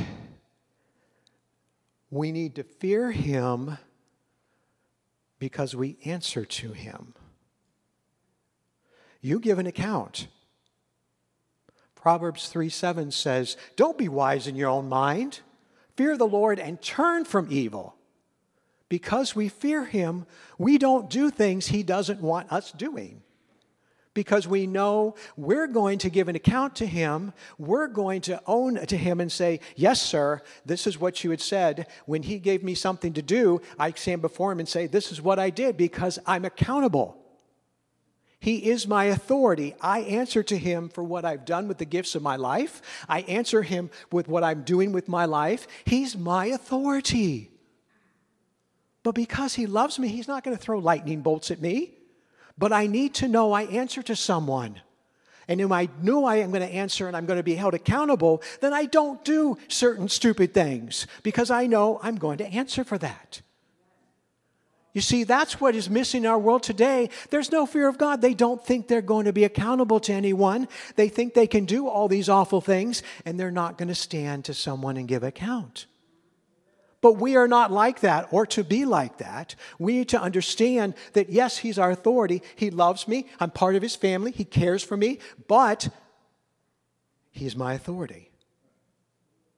we 2.11 2.31
need 2.31 2.53
to 2.57 2.63
fear 2.63 3.09
Him 3.09 3.79
because 5.39 5.75
we 5.75 5.97
answer 6.05 6.45
to 6.45 6.73
Him. 6.73 7.15
You 9.19 9.39
give 9.39 9.57
an 9.57 9.65
account. 9.65 10.27
Proverbs 11.95 12.49
3 12.49 12.69
7 12.69 13.09
says, 13.09 13.57
Don't 13.77 13.97
be 13.97 14.09
wise 14.09 14.45
in 14.45 14.55
your 14.55 14.69
own 14.69 14.87
mind. 14.87 15.39
Fear 15.95 16.17
the 16.17 16.27
Lord 16.27 16.59
and 16.59 16.79
turn 16.83 17.25
from 17.25 17.47
evil. 17.49 17.95
Because 18.91 19.37
we 19.37 19.47
fear 19.47 19.85
him, 19.85 20.25
we 20.57 20.77
don't 20.77 21.09
do 21.09 21.29
things 21.29 21.67
he 21.67 21.81
doesn't 21.81 22.19
want 22.19 22.51
us 22.51 22.73
doing. 22.73 23.21
Because 24.13 24.49
we 24.49 24.67
know 24.67 25.15
we're 25.37 25.67
going 25.67 25.97
to 25.99 26.09
give 26.09 26.27
an 26.27 26.35
account 26.35 26.75
to 26.75 26.85
him, 26.85 27.31
we're 27.57 27.87
going 27.87 28.19
to 28.23 28.41
own 28.45 28.85
to 28.85 28.97
him 28.97 29.21
and 29.21 29.31
say, 29.31 29.61
Yes, 29.77 30.01
sir, 30.01 30.41
this 30.65 30.87
is 30.87 30.99
what 30.99 31.23
you 31.23 31.29
had 31.29 31.39
said. 31.39 31.87
When 32.05 32.21
he 32.23 32.37
gave 32.37 32.65
me 32.65 32.75
something 32.75 33.13
to 33.13 33.21
do, 33.21 33.61
I 33.79 33.91
stand 33.91 34.21
before 34.21 34.51
him 34.51 34.59
and 34.59 34.67
say, 34.67 34.87
This 34.87 35.09
is 35.09 35.21
what 35.21 35.39
I 35.39 35.51
did 35.51 35.77
because 35.77 36.19
I'm 36.25 36.43
accountable. 36.43 37.17
He 38.41 38.69
is 38.71 38.89
my 38.89 39.05
authority. 39.05 39.73
I 39.79 40.01
answer 40.01 40.43
to 40.43 40.57
him 40.57 40.89
for 40.89 41.01
what 41.01 41.23
I've 41.23 41.45
done 41.45 41.69
with 41.69 41.77
the 41.77 41.85
gifts 41.85 42.13
of 42.15 42.23
my 42.23 42.35
life. 42.35 42.81
I 43.07 43.21
answer 43.21 43.61
him 43.61 43.89
with 44.11 44.27
what 44.27 44.43
I'm 44.43 44.63
doing 44.63 44.91
with 44.91 45.07
my 45.07 45.23
life. 45.23 45.65
He's 45.85 46.17
my 46.17 46.47
authority. 46.47 47.50
But 49.03 49.15
because 49.15 49.55
he 49.55 49.65
loves 49.65 49.97
me, 49.97 50.07
he's 50.07 50.27
not 50.27 50.43
going 50.43 50.55
to 50.55 50.61
throw 50.61 50.79
lightning 50.79 51.21
bolts 51.21 51.51
at 51.51 51.61
me. 51.61 51.93
But 52.57 52.71
I 52.73 52.87
need 52.87 53.15
to 53.15 53.27
know 53.27 53.53
I 53.53 53.63
answer 53.63 54.03
to 54.03 54.15
someone. 54.15 54.81
And 55.47 55.59
if 55.59 55.71
I 55.71 55.89
knew 56.01 56.23
I 56.23 56.37
am 56.37 56.51
going 56.51 56.67
to 56.67 56.73
answer 56.73 57.07
and 57.07 57.17
I'm 57.17 57.25
going 57.25 57.37
to 57.37 57.43
be 57.43 57.55
held 57.55 57.73
accountable, 57.73 58.41
then 58.61 58.73
I 58.73 58.85
don't 58.85 59.23
do 59.25 59.57
certain 59.67 60.07
stupid 60.07 60.53
things 60.53 61.07
because 61.23 61.49
I 61.49 61.65
know 61.65 61.99
I'm 62.03 62.17
going 62.17 62.37
to 62.37 62.47
answer 62.47 62.83
for 62.83 62.97
that. 62.99 63.41
You 64.93 65.01
see, 65.01 65.23
that's 65.23 65.59
what 65.61 65.75
is 65.75 65.89
missing 65.89 66.23
in 66.23 66.29
our 66.29 66.37
world 66.37 66.63
today. 66.63 67.09
There's 67.29 67.51
no 67.51 67.65
fear 67.65 67.87
of 67.87 67.97
God. 67.97 68.21
They 68.21 68.33
don't 68.33 68.63
think 68.63 68.87
they're 68.87 69.01
going 69.01 69.25
to 69.25 69.33
be 69.33 69.45
accountable 69.45 70.01
to 70.01 70.13
anyone. 70.13 70.67
They 70.95 71.07
think 71.07 71.33
they 71.33 71.47
can 71.47 71.65
do 71.65 71.87
all 71.87 72.09
these 72.09 72.27
awful 72.27 72.59
things, 72.59 73.01
and 73.25 73.39
they're 73.39 73.51
not 73.51 73.77
going 73.77 73.87
to 73.87 73.95
stand 73.95 74.45
to 74.45 74.53
someone 74.53 74.97
and 74.97 75.07
give 75.07 75.23
account. 75.23 75.85
But 77.01 77.13
we 77.13 77.35
are 77.35 77.47
not 77.47 77.71
like 77.71 78.01
that 78.01 78.27
or 78.31 78.45
to 78.47 78.63
be 78.63 78.85
like 78.85 79.17
that. 79.17 79.55
We 79.79 79.93
need 79.97 80.09
to 80.09 80.21
understand 80.21 80.93
that, 81.13 81.29
yes, 81.29 81.57
He's 81.57 81.79
our 81.79 81.91
authority. 81.91 82.43
He 82.55 82.69
loves 82.69 83.07
me. 83.07 83.27
I'm 83.39 83.49
part 83.49 83.75
of 83.75 83.81
His 83.81 83.95
family. 83.95 84.31
He 84.31 84.45
cares 84.45 84.83
for 84.83 84.95
me. 84.95 85.19
But 85.47 85.89
He's 87.31 87.55
my 87.55 87.73
authority. 87.73 88.29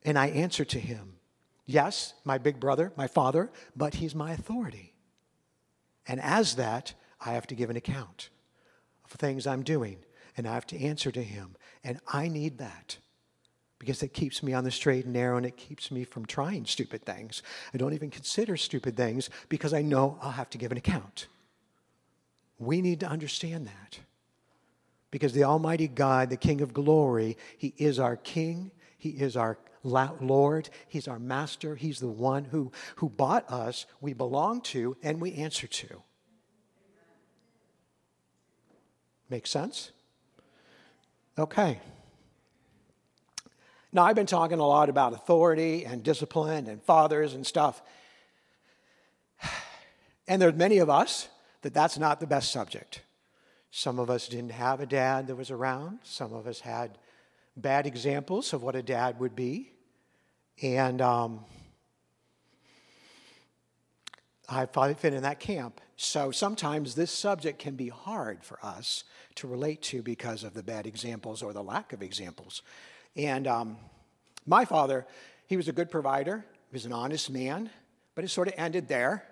And 0.04 0.18
I 0.18 0.28
answer 0.28 0.64
to 0.66 0.80
Him. 0.80 1.16
Yes, 1.66 2.14
my 2.24 2.38
big 2.38 2.60
brother, 2.60 2.92
my 2.96 3.08
father, 3.08 3.52
but 3.76 3.96
He's 3.96 4.16
my 4.16 4.32
authority. 4.32 4.94
And 6.08 6.22
as 6.22 6.56
that, 6.56 6.94
I 7.26 7.34
have 7.34 7.48
to 7.48 7.56
give 7.56 7.70
an 7.70 7.78
account 7.78 8.30
of 9.06 9.12
things 9.12 9.48
I'm 9.48 9.64
doing, 9.64 9.98
and 10.36 10.48
I 10.48 10.54
have 10.54 10.68
to 10.68 10.80
answer 10.80 11.12
to 11.12 11.24
Him. 11.24 11.56
And 11.84 12.00
I 12.08 12.28
need 12.28 12.58
that 12.58 12.98
because 13.84 14.02
it 14.02 14.14
keeps 14.14 14.42
me 14.42 14.54
on 14.54 14.64
the 14.64 14.72
straight 14.72 15.04
and 15.04 15.14
narrow 15.14 15.36
and 15.36 15.46
it 15.46 15.58
keeps 15.58 15.92
me 15.92 16.06
from 16.06 16.26
trying 16.26 16.66
stupid 16.66 17.04
things. 17.04 17.44
I 17.74 17.78
don't 17.78 17.94
even 17.94 18.10
consider 18.10 18.56
stupid 18.56 18.96
things 18.96 19.30
because 19.50 19.74
I 19.74 19.82
know 19.82 20.18
I'll 20.22 20.32
have 20.32 20.50
to 20.52 20.58
give 20.58 20.72
an 20.72 20.78
account. 20.78 21.28
We 22.58 22.82
need 22.82 23.02
to 23.02 23.08
understand 23.08 23.68
that 23.68 24.00
because 25.12 25.34
the 25.34 25.44
Almighty 25.44 25.90
God, 25.90 26.30
the 26.30 26.38
King 26.38 26.62
of 26.62 26.74
glory, 26.74 27.38
He 27.58 27.74
is 27.78 28.00
our 28.00 28.16
King, 28.16 28.72
He 28.98 29.10
is 29.10 29.36
our 29.36 29.58
Lord. 29.84 30.70
He's 30.88 31.10
our 31.10 31.20
master. 31.20 31.76
He's 31.76 32.00
the 32.00 32.08
one 32.08 32.46
who, 32.46 32.72
who 32.96 33.10
bought 33.10 33.52
us, 33.52 33.86
we 34.00 34.14
belong 34.14 34.62
to, 34.62 34.96
and 35.04 35.20
we 35.20 35.34
answer 35.34 35.68
to. 35.68 36.02
Make 39.30 39.46
sense? 39.46 39.92
Okay. 41.38 41.82
Now, 43.96 44.06
I've 44.06 44.16
been 44.16 44.26
talking 44.26 44.58
a 44.58 44.66
lot 44.66 44.90
about 44.90 45.14
authority 45.14 45.86
and 45.86 46.02
discipline 46.02 46.66
and 46.66 46.82
fathers 46.82 47.34
and 47.34 47.46
stuff. 47.46 47.82
And 50.26 50.42
there's 50.42 50.54
many 50.54 50.78
of 50.78 50.90
us 50.90 51.28
that 51.64 51.74
that's 51.74 52.00
not 52.00 52.22
the 52.22 52.26
best 52.26 52.54
subject. 52.54 53.02
Some 53.72 54.00
of 54.00 54.10
us 54.10 54.30
didn't 54.30 54.54
have 54.54 54.80
a 54.80 54.86
dad 54.86 55.28
that 55.28 55.36
was 55.36 55.52
around. 55.52 56.00
Some 56.04 56.32
of 56.32 56.48
us 56.48 56.62
had 56.62 56.98
bad 57.58 57.86
examples 57.86 58.54
of 58.54 58.64
what 58.64 58.74
a 58.78 58.82
dad 58.82 59.20
would 59.20 59.36
be. 59.36 59.74
And 60.62 61.02
um, 61.02 61.42
I've 64.48 64.72
probably 64.72 64.94
been 64.94 65.14
in 65.14 65.24
that 65.24 65.42
camp. 65.42 65.82
So 65.98 66.32
sometimes 66.32 66.96
this 66.96 67.12
subject 67.12 67.60
can 67.60 67.76
be 67.76 67.90
hard 67.90 68.46
for 68.46 68.60
us 68.64 69.04
to 69.36 69.48
relate 69.48 69.82
to 69.82 70.02
because 70.02 70.46
of 70.46 70.54
the 70.54 70.64
bad 70.64 70.88
examples 70.88 71.44
or 71.44 71.52
the 71.52 71.64
lack 71.64 71.92
of 71.92 72.02
examples. 72.02 72.62
And 73.16 73.48
um, 73.48 73.78
my 74.46 74.66
father, 74.66 75.06
he 75.48 75.58
was 75.58 75.68
a 75.68 75.74
good 75.74 75.92
provider, 75.92 76.46
he 76.70 76.76
was 76.76 76.86
an 76.86 76.94
honest 76.94 77.30
man, 77.30 77.70
but 78.16 78.24
it 78.24 78.30
sort 78.30 78.48
of 78.48 78.54
ended 78.58 78.88
there. 78.88 79.24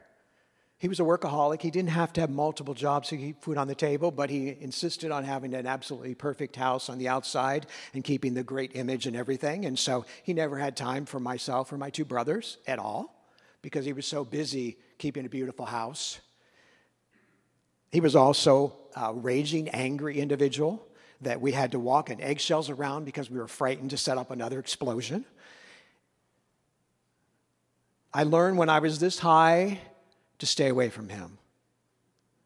He 0.77 0.87
was 0.87 0.99
a 0.99 1.03
workaholic. 1.03 1.61
He 1.61 1.69
didn't 1.69 1.91
have 1.91 2.11
to 2.13 2.21
have 2.21 2.31
multiple 2.31 2.73
jobs 2.73 3.09
to 3.09 3.17
keep 3.17 3.43
food 3.43 3.55
on 3.55 3.67
the 3.67 3.75
table, 3.75 4.09
but 4.09 4.31
he 4.31 4.57
insisted 4.59 5.11
on 5.11 5.23
having 5.23 5.53
an 5.53 5.67
absolutely 5.67 6.15
perfect 6.15 6.55
house 6.55 6.89
on 6.89 6.97
the 6.97 7.07
outside 7.07 7.67
and 7.93 8.03
keeping 8.03 8.33
the 8.33 8.41
great 8.41 8.75
image 8.75 9.05
and 9.05 9.15
everything. 9.15 9.65
And 9.65 9.77
so 9.77 10.05
he 10.23 10.33
never 10.33 10.57
had 10.57 10.75
time 10.75 11.05
for 11.05 11.19
myself 11.19 11.71
or 11.71 11.77
my 11.77 11.91
two 11.91 12.03
brothers 12.03 12.57
at 12.65 12.79
all 12.79 13.29
because 13.61 13.85
he 13.85 13.93
was 13.93 14.07
so 14.07 14.25
busy 14.25 14.79
keeping 14.97 15.23
a 15.23 15.29
beautiful 15.29 15.67
house. 15.67 16.19
He 17.91 17.99
was 17.99 18.15
also 18.15 18.73
a 18.95 19.13
raging, 19.13 19.69
angry 19.69 20.19
individual 20.19 20.83
that 21.21 21.39
we 21.39 21.51
had 21.51 21.71
to 21.71 21.79
walk 21.79 22.09
in 22.09 22.19
eggshells 22.19 22.69
around 22.69 23.05
because 23.05 23.29
we 23.29 23.37
were 23.37 23.47
frightened 23.47 23.91
to 23.91 23.97
set 23.97 24.17
up 24.17 24.31
another 24.31 24.59
explosion. 24.59 25.25
I 28.13 28.23
learned 28.23 28.57
when 28.57 28.69
I 28.69 28.79
was 28.79 28.99
this 28.99 29.19
high 29.19 29.79
to 30.39 30.45
stay 30.45 30.67
away 30.67 30.89
from 30.89 31.09
him 31.09 31.37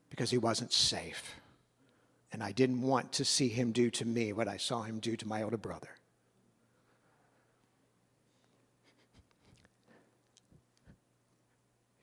because 0.10 0.30
he 0.30 0.38
wasn't 0.38 0.72
safe. 0.72 1.36
And 2.32 2.44
I 2.44 2.52
didn't 2.52 2.82
want 2.82 3.14
to 3.14 3.26
see 3.26 3.48
him 3.48 3.72
do 3.72 3.90
to 3.92 4.06
me 4.06 4.34
what 4.34 4.48
I 4.48 4.58
saw 4.58 4.84
him 4.84 5.00
do 5.00 5.16
to 5.16 5.28
my 5.28 5.42
older 5.42 5.58
brother. 5.58 5.90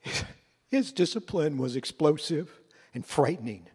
His 0.69 0.91
discipline 0.91 1.59
was 1.59 1.77
explosive 1.77 2.51
and 2.95 3.05
frightening. 3.05 3.67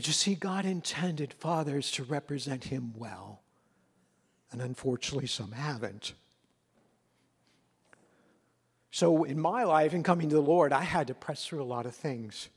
But 0.00 0.06
you 0.06 0.14
see, 0.14 0.34
God 0.34 0.64
intended 0.64 1.34
fathers 1.34 1.90
to 1.90 2.04
represent 2.04 2.64
him 2.64 2.94
well. 2.96 3.42
And 4.50 4.62
unfortunately, 4.62 5.26
some 5.26 5.52
haven't. 5.52 6.14
So, 8.90 9.24
in 9.24 9.38
my 9.38 9.64
life, 9.64 9.92
in 9.92 10.02
coming 10.02 10.30
to 10.30 10.34
the 10.36 10.40
Lord, 10.40 10.72
I 10.72 10.84
had 10.84 11.08
to 11.08 11.14
press 11.14 11.44
through 11.44 11.62
a 11.62 11.64
lot 11.64 11.84
of 11.84 11.94
things 11.94 12.48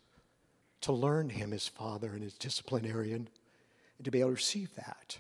to 0.80 0.94
learn 0.94 1.32
Him 1.32 1.52
as 1.52 1.68
Father 1.68 2.14
and 2.14 2.24
as 2.24 2.32
disciplinarian, 2.36 3.28
and 3.98 4.06
to 4.06 4.10
be 4.10 4.22
able 4.22 4.30
to 4.30 4.36
receive 4.36 4.74
that. 4.76 5.18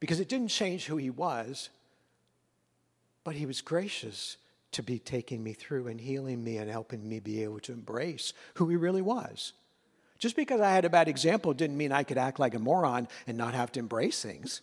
Because 0.00 0.18
it 0.18 0.28
didn't 0.28 0.48
change 0.48 0.86
who 0.86 0.96
He 0.96 1.10
was, 1.10 1.68
but 3.22 3.36
He 3.36 3.46
was 3.46 3.60
gracious 3.60 4.38
to 4.72 4.82
be 4.82 4.98
taking 4.98 5.44
me 5.44 5.52
through 5.52 5.86
and 5.86 6.00
healing 6.00 6.42
me 6.42 6.56
and 6.56 6.68
helping 6.68 7.08
me 7.08 7.20
be 7.20 7.44
able 7.44 7.60
to 7.60 7.72
embrace 7.72 8.32
who 8.54 8.68
He 8.68 8.74
really 8.74 9.02
was. 9.02 9.52
Just 10.24 10.36
because 10.36 10.62
I 10.62 10.70
had 10.70 10.86
a 10.86 10.88
bad 10.88 11.06
example 11.06 11.52
didn't 11.52 11.76
mean 11.76 11.92
I 11.92 12.02
could 12.02 12.16
act 12.16 12.38
like 12.40 12.54
a 12.54 12.58
moron 12.58 13.08
and 13.26 13.36
not 13.36 13.52
have 13.52 13.70
to 13.72 13.78
embrace 13.78 14.22
things, 14.22 14.62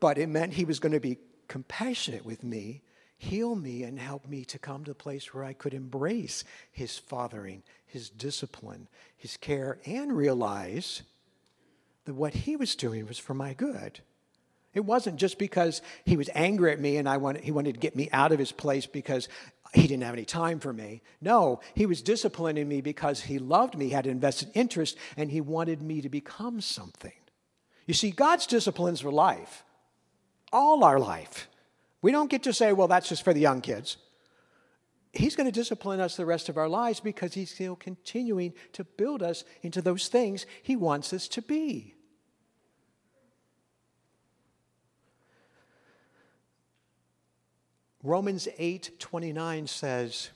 but 0.00 0.18
it 0.18 0.28
meant 0.28 0.52
He 0.52 0.66
was 0.66 0.80
going 0.80 0.92
to 0.92 1.00
be 1.00 1.16
compassionate 1.48 2.26
with 2.26 2.44
me 2.44 2.82
heal 3.16 3.54
me 3.54 3.84
and 3.84 3.98
help 3.98 4.28
me 4.28 4.44
to 4.44 4.58
come 4.58 4.84
to 4.84 4.90
a 4.90 4.94
place 4.94 5.32
where 5.32 5.44
I 5.44 5.54
could 5.54 5.72
embrace 5.72 6.44
his 6.70 6.98
fathering, 6.98 7.62
his 7.86 8.10
discipline, 8.10 8.86
his 9.16 9.38
care, 9.38 9.78
and 9.86 10.14
realize 10.14 11.00
that 12.04 12.12
what 12.12 12.34
he 12.34 12.56
was 12.56 12.76
doing 12.76 13.06
was 13.06 13.18
for 13.18 13.32
my 13.32 13.54
good. 13.54 14.00
It 14.74 14.84
wasn't 14.84 15.16
just 15.16 15.38
because 15.38 15.80
he 16.04 16.18
was 16.18 16.28
angry 16.34 16.70
at 16.70 16.80
me 16.80 16.98
and 16.98 17.08
I 17.08 17.16
wanted, 17.16 17.44
he 17.44 17.50
wanted 17.50 17.72
to 17.74 17.80
get 17.80 17.96
me 17.96 18.10
out 18.12 18.30
of 18.30 18.38
his 18.38 18.52
place 18.52 18.84
because 18.84 19.26
he 19.72 19.82
didn't 19.82 20.02
have 20.02 20.14
any 20.14 20.24
time 20.24 20.60
for 20.60 20.72
me. 20.72 21.02
No, 21.20 21.60
he 21.74 21.86
was 21.86 22.02
disciplining 22.02 22.68
me 22.68 22.80
because 22.82 23.22
he 23.22 23.38
loved 23.38 23.76
me, 23.76 23.88
had 23.88 24.06
invested 24.06 24.50
interest, 24.54 24.98
and 25.16 25.30
he 25.30 25.40
wanted 25.40 25.80
me 25.80 26.02
to 26.02 26.08
become 26.08 26.60
something. 26.60 27.12
You 27.86 27.94
see, 27.94 28.10
God's 28.10 28.46
disciplines 28.46 29.00
for 29.00 29.10
life, 29.10 29.64
all 30.52 30.84
our 30.84 30.98
life. 30.98 31.48
We 32.02 32.12
don't 32.12 32.30
get 32.30 32.42
to 32.44 32.52
say, 32.52 32.72
well, 32.72 32.88
that's 32.88 33.08
just 33.08 33.24
for 33.24 33.32
the 33.32 33.40
young 33.40 33.60
kids. 33.60 33.96
He's 35.12 35.36
going 35.36 35.46
to 35.46 35.52
discipline 35.52 36.00
us 36.00 36.16
the 36.16 36.26
rest 36.26 36.48
of 36.48 36.56
our 36.56 36.68
lives 36.68 37.00
because 37.00 37.34
he's 37.34 37.50
still 37.50 37.76
continuing 37.76 38.54
to 38.72 38.84
build 38.84 39.22
us 39.22 39.44
into 39.62 39.82
those 39.82 40.08
things 40.08 40.46
he 40.62 40.76
wants 40.76 41.12
us 41.12 41.28
to 41.28 41.42
be. 41.42 41.94
Romans 48.02 48.48
8:29 48.58 49.66
says 49.68 50.30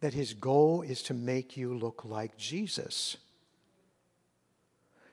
that 0.00 0.14
his 0.14 0.34
goal 0.34 0.82
is 0.82 1.02
to 1.04 1.14
make 1.14 1.56
you 1.56 1.72
look 1.72 2.04
like 2.04 2.36
Jesus. 2.36 3.16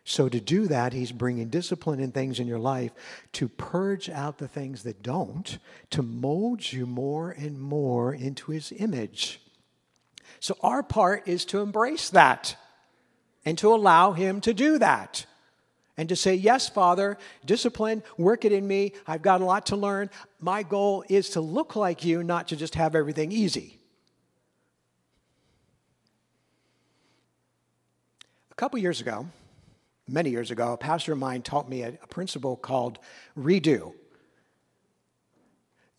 So, 0.04 0.28
to 0.28 0.42
do 0.42 0.68
that, 0.68 0.94
he's 0.94 1.12
bringing 1.12 1.50
discipline 1.50 2.00
and 2.00 2.12
things 2.12 2.40
in 2.40 2.48
your 2.48 2.60
life 2.60 2.92
to 3.34 3.48
purge 3.48 4.10
out 4.10 4.40
the 4.40 4.48
things 4.48 4.82
that 4.84 5.04
don't, 5.04 5.60
to 5.92 6.02
mold 6.02 6.74
you 6.74 6.88
more 6.88 7.30
and 7.30 7.62
more 7.62 8.12
into 8.12 8.52
his 8.52 8.72
image. 8.72 9.40
So, 10.40 10.58
our 10.62 10.82
part 10.82 11.28
is 11.28 11.46
to 11.46 11.62
embrace 11.62 12.10
that 12.10 12.56
and 13.46 13.58
to 13.60 13.74
allow 13.74 14.14
him 14.14 14.42
to 14.42 14.54
do 14.56 14.80
that. 14.80 15.28
And 16.02 16.10
to 16.10 16.16
say, 16.16 16.34
Yes, 16.34 16.68
Father, 16.68 17.16
discipline, 17.46 18.02
work 18.18 18.44
it 18.44 18.52
in 18.52 18.68
me. 18.68 18.94
I've 19.06 19.22
got 19.22 19.40
a 19.40 19.46
lot 19.46 19.68
to 19.68 19.76
learn. 19.76 20.10
My 20.40 20.64
goal 20.64 21.06
is 21.10 21.30
to 21.30 21.42
look 21.42 21.76
like 21.76 22.04
you, 22.04 22.24
not 22.24 22.48
to 22.48 22.56
just 22.56 22.74
have 22.74 22.96
everything 22.96 23.32
easy. 23.32 23.78
A 28.50 28.56
couple 28.56 28.80
years 28.80 29.00
ago, 29.00 29.28
many 30.08 30.32
years 30.32 30.50
ago, 30.50 30.74
a 30.74 30.78
pastor 30.78 31.14
of 31.14 31.20
mine 31.20 31.44
taught 31.44 31.70
me 31.70 31.84
a, 31.84 31.90
a 31.90 32.08
principle 32.08 32.56
called 32.56 32.98
redo. 33.38 33.94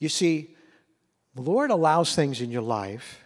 You 0.01 0.09
see, 0.09 0.57
the 1.37 1.43
Lord 1.43 1.71
allows 1.71 2.17
things 2.17 2.41
in 2.41 2.51
your 2.51 2.63
life, 2.63 3.21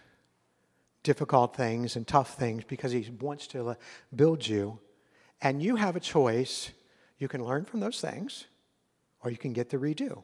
difficult 1.01 1.55
things 1.55 1.95
and 1.95 2.05
tough 2.05 2.35
things, 2.35 2.63
because 2.65 2.91
He 2.91 3.09
wants 3.19 3.47
to 3.47 3.75
build 4.15 4.47
you. 4.47 4.77
And 5.41 5.61
you 5.61 5.75
have 5.75 5.95
a 5.95 5.99
choice. 5.99 6.71
You 7.17 7.27
can 7.27 7.43
learn 7.43 7.65
from 7.65 7.79
those 7.79 8.01
things, 8.01 8.45
or 9.21 9.31
you 9.31 9.37
can 9.37 9.53
get 9.53 9.69
the 9.69 9.77
redo. 9.77 10.23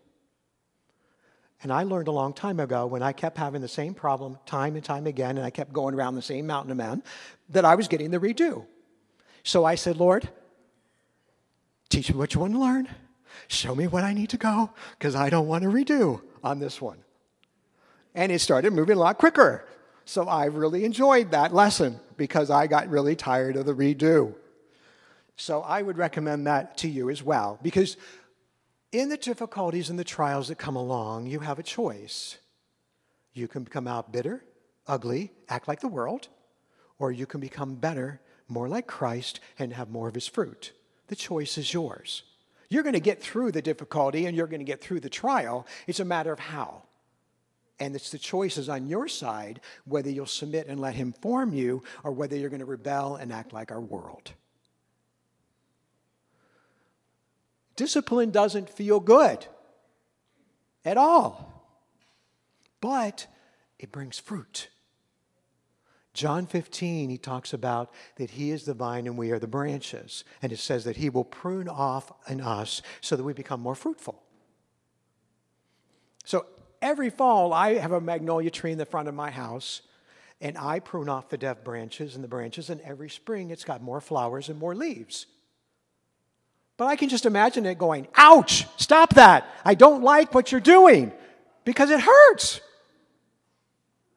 And 1.62 1.71
I 1.71 1.84
learned 1.84 2.08
a 2.08 2.12
long 2.12 2.34
time 2.34 2.60
ago 2.60 2.86
when 2.86 3.02
I 3.02 3.13
kept 3.13 3.38
having 3.38 3.62
the 3.62 3.67
same 3.67 3.93
problem 3.93 4.38
time 4.45 4.76
and 4.76 4.84
time 4.84 5.08
again, 5.08 5.38
and 5.38 5.45
I 5.45 5.49
kept 5.49 5.71
going 5.71 5.95
around 5.95 6.15
the 6.15 6.21
same 6.21 6.45
mountain 6.45 6.71
of 6.71 6.78
men, 6.78 7.04
that 7.49 7.63
I 7.63 7.76
was 7.76 7.88
getting 7.88 8.12
the 8.12 8.19
redo. 8.19 8.65
So 9.43 9.63
I 9.63 9.76
said, 9.76 9.97
Lord, 9.97 10.28
teach 11.89 12.12
me 12.12 12.17
what 12.17 12.34
you 12.34 12.41
want 12.41 12.54
to 12.54 12.60
learn. 12.60 12.89
Show 13.47 13.76
me 13.76 13.88
what 13.88 14.04
I 14.04 14.13
need 14.13 14.30
to 14.32 14.38
go, 14.38 14.71
because 14.97 15.15
I 15.15 15.30
don't 15.30 15.47
want 15.47 15.63
to 15.63 15.69
redo 15.69 16.21
on 16.43 16.60
this 16.60 16.82
one. 16.82 16.97
And 18.13 18.32
it 18.32 18.39
started 18.39 18.73
moving 18.73 18.97
a 18.97 18.99
lot 18.99 19.17
quicker. 19.17 19.65
So 20.06 20.28
I 20.28 20.45
really 20.45 20.86
enjoyed 20.86 21.32
that 21.32 21.54
lesson 21.54 21.99
because 22.17 22.49
I 22.49 22.67
got 22.67 22.89
really 22.89 23.15
tired 23.15 23.56
of 23.56 23.65
the 23.65 23.73
redo. 23.73 24.36
So 25.36 25.62
I 25.62 25.82
would 25.82 25.98
recommend 25.98 26.48
that 26.48 26.78
to 26.78 26.88
you 26.88 27.10
as 27.10 27.24
well 27.24 27.60
because 27.62 27.98
in 28.91 29.10
the 29.10 29.17
difficulties 29.17 29.89
and 29.89 29.98
the 29.98 30.04
trials 30.04 30.48
that 30.50 30.60
come 30.60 30.76
along, 30.76 31.26
you 31.26 31.39
have 31.39 31.60
a 31.60 31.63
choice. 31.63 32.38
You 33.34 33.48
can 33.48 33.65
come 33.65 33.88
out 33.88 34.12
bitter, 34.12 34.43
ugly, 34.86 35.32
act 35.50 35.67
like 35.67 35.80
the 35.80 35.88
world, 35.88 36.28
or 37.00 37.12
you 37.12 37.26
can 37.26 37.41
become 37.41 37.76
better, 37.76 38.22
more 38.48 38.69
like 38.69 38.86
Christ, 38.86 39.39
and 39.58 39.74
have 39.74 39.89
more 39.89 40.08
of 40.08 40.13
his 40.13 40.28
fruit. 40.28 40.74
The 41.08 41.15
choice 41.15 41.58
is 41.58 41.74
yours. 41.74 42.24
You're 42.69 42.84
going 42.84 42.93
to 42.93 43.00
get 43.00 43.22
through 43.22 43.52
the 43.52 43.62
difficulty 43.62 44.26
and 44.26 44.38
you're 44.38 44.48
going 44.48 44.60
to 44.60 44.65
get 44.65 44.82
through 44.82 45.00
the 45.00 45.10
trial. 45.10 45.65
It's 45.88 46.00
a 46.00 46.06
matter 46.06 46.32
of 46.32 46.39
how. 46.39 46.84
And 47.80 47.96
it's 47.96 48.12
the 48.12 48.19
choices 48.19 48.69
on 48.69 48.88
your 48.88 49.08
side 49.08 49.60
whether 49.86 50.10
you'll 50.10 50.26
submit 50.28 50.67
and 50.67 50.80
let 50.80 50.93
him 50.96 51.13
form 51.13 51.54
you 51.54 51.84
or 52.04 52.12
whether 52.12 52.36
you're 52.36 52.50
going 52.50 52.60
to 52.60 52.65
rebel 52.65 53.15
and 53.15 53.34
act 53.34 53.54
like 53.54 53.72
our 53.72 53.82
world. 53.82 54.34
Discipline 57.76 58.32
doesn't 58.32 58.70
feel 58.70 59.00
good 59.00 59.46
at 60.86 60.98
all, 60.98 61.64
but 62.82 63.28
it 63.80 63.92
brings 63.92 64.20
fruit. 64.20 64.70
John 66.14 66.46
15, 66.46 67.10
he 67.10 67.18
talks 67.18 67.54
about 67.54 67.92
that 68.18 68.32
he 68.32 68.52
is 68.52 68.66
the 68.66 68.76
vine 68.76 69.08
and 69.08 69.18
we 69.18 69.32
are 69.32 69.40
the 69.40 69.48
branches. 69.48 70.24
And 70.44 70.52
it 70.52 70.60
says 70.60 70.84
that 70.84 70.98
he 70.98 71.10
will 71.10 71.24
prune 71.24 71.68
off 71.68 72.12
in 72.30 72.40
us 72.40 72.84
so 73.02 73.16
that 73.16 73.24
we 73.24 73.34
become 73.34 73.60
more 73.60 73.74
fruitful. 73.74 74.22
So 76.24 76.46
every 76.82 77.10
fall, 77.10 77.52
I 77.52 77.76
have 77.76 77.92
a 77.92 78.00
magnolia 78.00 78.52
tree 78.52 78.72
in 78.72 78.78
the 78.78 78.86
front 78.86 79.08
of 79.08 79.16
my 79.16 79.32
house, 79.32 79.82
and 80.40 80.58
I 80.58 80.80
prune 80.80 81.10
off 81.10 81.30
the 81.30 81.38
dead 81.38 81.64
branches 81.64 82.14
and 82.16 82.24
the 82.24 82.28
branches, 82.28 82.70
and 82.70 82.80
every 82.82 83.10
spring 83.10 83.50
it's 83.50 83.66
got 83.66 83.82
more 83.82 84.00
flowers 84.00 84.50
and 84.50 84.60
more 84.60 84.76
leaves. 84.76 85.26
But 86.78 86.86
I 86.86 86.96
can 86.96 87.10
just 87.10 87.26
imagine 87.26 87.66
it 87.66 87.78
going, 87.78 88.08
ouch, 88.16 88.66
stop 88.78 89.14
that. 89.16 89.48
I 89.64 89.76
don't 89.76 90.04
like 90.04 90.34
what 90.34 90.52
you're 90.52 90.62
doing 90.62 91.12
because 91.66 91.92
it 91.92 92.00
hurts. 92.00 92.62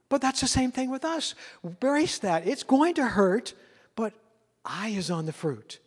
But 0.09 0.21
that's 0.23 0.40
the 0.40 0.49
same 0.49 0.73
thing 0.73 0.90
with 0.90 1.05
us. 1.05 1.35
Brace 1.81 2.19
that. 2.21 2.47
It's 2.47 2.62
going 2.62 2.95
to 2.95 3.07
hurt, 3.07 3.55
but 3.95 4.14
I 4.64 4.88
is 4.88 5.11
on 5.11 5.27
the 5.27 5.33
fruit. 5.33 5.81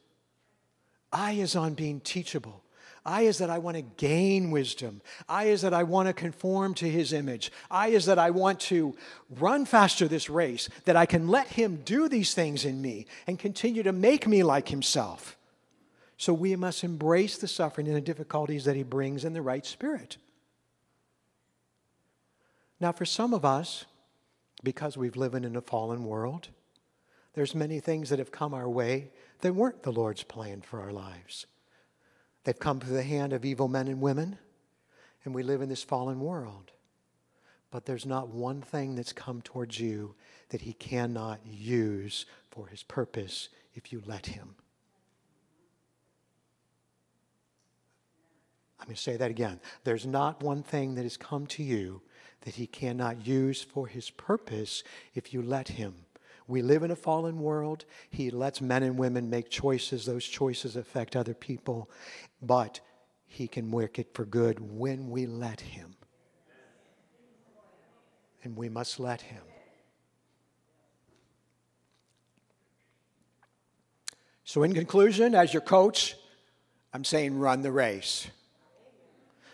I 1.12 1.34
is 1.34 1.56
on 1.56 1.74
being 1.74 2.02
teachable. 2.02 2.64
I 3.06 3.22
is 3.22 3.40
that 3.40 3.50
I 3.50 3.58
want 3.58 3.78
to 3.78 3.82
gain 3.82 4.52
wisdom. 4.52 5.02
I 5.28 5.46
is 5.46 5.62
that 5.62 5.74
I 5.74 5.84
want 5.84 6.08
to 6.08 6.14
conform 6.14 6.76
to 6.76 6.88
his 6.88 7.14
image. 7.14 7.52
I 7.72 7.88
is 7.88 8.06
that 8.06 8.20
I 8.20 8.30
want 8.30 8.60
to 8.62 8.96
run 9.40 9.66
faster 9.66 10.08
this 10.08 10.30
race, 10.30 10.70
that 10.86 10.96
I 10.96 11.08
can 11.08 11.28
let 11.28 11.48
him 11.48 11.82
do 11.86 12.08
these 12.08 12.34
things 12.34 12.66
in 12.66 12.82
me 12.82 13.08
and 13.26 13.40
continue 13.40 13.82
to 13.84 13.94
make 13.94 14.28
me 14.28 14.44
like 14.44 14.70
himself. 14.70 15.38
So 16.20 16.34
we 16.34 16.54
must 16.58 16.84
embrace 16.84 17.38
the 17.38 17.48
suffering 17.48 17.88
and 17.88 17.96
the 17.96 18.02
difficulties 18.02 18.66
that 18.66 18.76
he 18.76 18.84
brings 18.84 19.24
in 19.24 19.32
the 19.32 19.42
right 19.42 19.66
spirit. 19.66 20.18
Now, 22.78 22.92
for 22.92 23.06
some 23.06 23.34
of 23.34 23.46
us, 23.46 23.86
because 24.62 24.98
we've 24.98 25.16
lived 25.16 25.36
in 25.46 25.56
a 25.56 25.62
fallen 25.62 26.04
world, 26.04 26.50
there's 27.36 27.56
many 27.56 27.80
things 27.80 28.10
that 28.10 28.20
have 28.20 28.34
come 28.34 28.54
our 28.54 28.68
way 28.68 29.12
that 29.40 29.56
weren't 29.56 29.84
the 29.84 29.94
Lord's 29.94 30.24
plan 30.24 30.60
for 30.60 30.82
our 30.82 30.92
lives. 30.92 31.46
They've 32.44 32.60
come 32.60 32.82
through 32.82 32.96
the 32.96 33.04
hand 33.04 33.32
of 33.32 33.46
evil 33.46 33.70
men 33.70 33.88
and 33.88 34.02
women, 34.02 34.38
and 35.24 35.34
we 35.34 35.42
live 35.42 35.62
in 35.62 35.70
this 35.70 35.84
fallen 35.84 36.20
world. 36.20 36.72
But 37.72 37.86
there's 37.86 38.06
not 38.06 38.28
one 38.28 38.62
thing 38.62 38.96
that's 38.96 39.14
come 39.14 39.42
towards 39.42 39.80
you 39.80 40.16
that 40.50 40.62
He 40.62 40.74
cannot 40.74 41.40
use 41.46 42.26
for 42.52 42.68
His 42.68 42.84
purpose 42.84 43.48
if 43.74 43.94
you 43.94 44.04
let 44.06 44.26
Him. 44.26 44.56
I'm 48.80 48.86
going 48.86 48.96
to 48.96 49.02
say 49.02 49.18
that 49.18 49.32
again. 49.32 49.60
There's 49.84 50.06
not 50.06 50.42
one 50.42 50.64
thing 50.64 50.96
that 50.96 51.04
has 51.04 51.18
come 51.18 51.46
to 51.48 51.64
you 51.64 52.02
that 52.42 52.56
he 52.56 52.68
cannot 52.68 53.28
use 53.28 53.62
for 53.62 53.88
his 53.88 54.10
purpose 54.10 54.84
if 55.14 55.34
you 55.34 55.42
let 55.42 55.68
him. 55.68 55.94
We 56.48 56.62
live 56.62 56.82
in 56.82 56.92
a 56.92 56.96
fallen 56.96 57.40
world. 57.40 57.86
He 58.10 58.32
lets 58.32 58.62
men 58.62 58.82
and 58.82 58.98
women 58.98 59.30
make 59.30 59.50
choices. 59.50 60.06
Those 60.06 60.26
choices 60.26 60.76
affect 60.76 61.16
other 61.16 61.34
people. 61.36 61.90
But 62.42 62.80
he 63.28 63.48
can 63.48 63.70
work 63.70 64.00
it 64.00 64.14
for 64.14 64.26
good 64.26 64.60
when 64.60 65.12
we 65.12 65.28
let 65.28 65.62
him. 65.62 65.96
And 68.44 68.56
we 68.56 68.70
must 68.70 69.00
let 69.00 69.22
him. 69.22 69.44
So, 74.44 74.64
in 74.64 74.74
conclusion, 74.74 75.36
as 75.36 75.54
your 75.54 75.62
coach, 75.62 76.16
I'm 76.92 77.04
saying 77.04 77.38
run 77.38 77.62
the 77.62 77.72
race. 77.72 78.26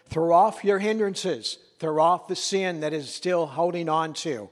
Throw 0.09 0.33
off 0.33 0.63
your 0.63 0.79
hindrances. 0.79 1.57
Throw 1.79 2.01
off 2.01 2.27
the 2.27 2.35
sin 2.35 2.81
that 2.81 2.93
is 2.93 3.09
still 3.09 3.45
holding 3.45 3.89
on 3.89 4.13
to. 4.13 4.49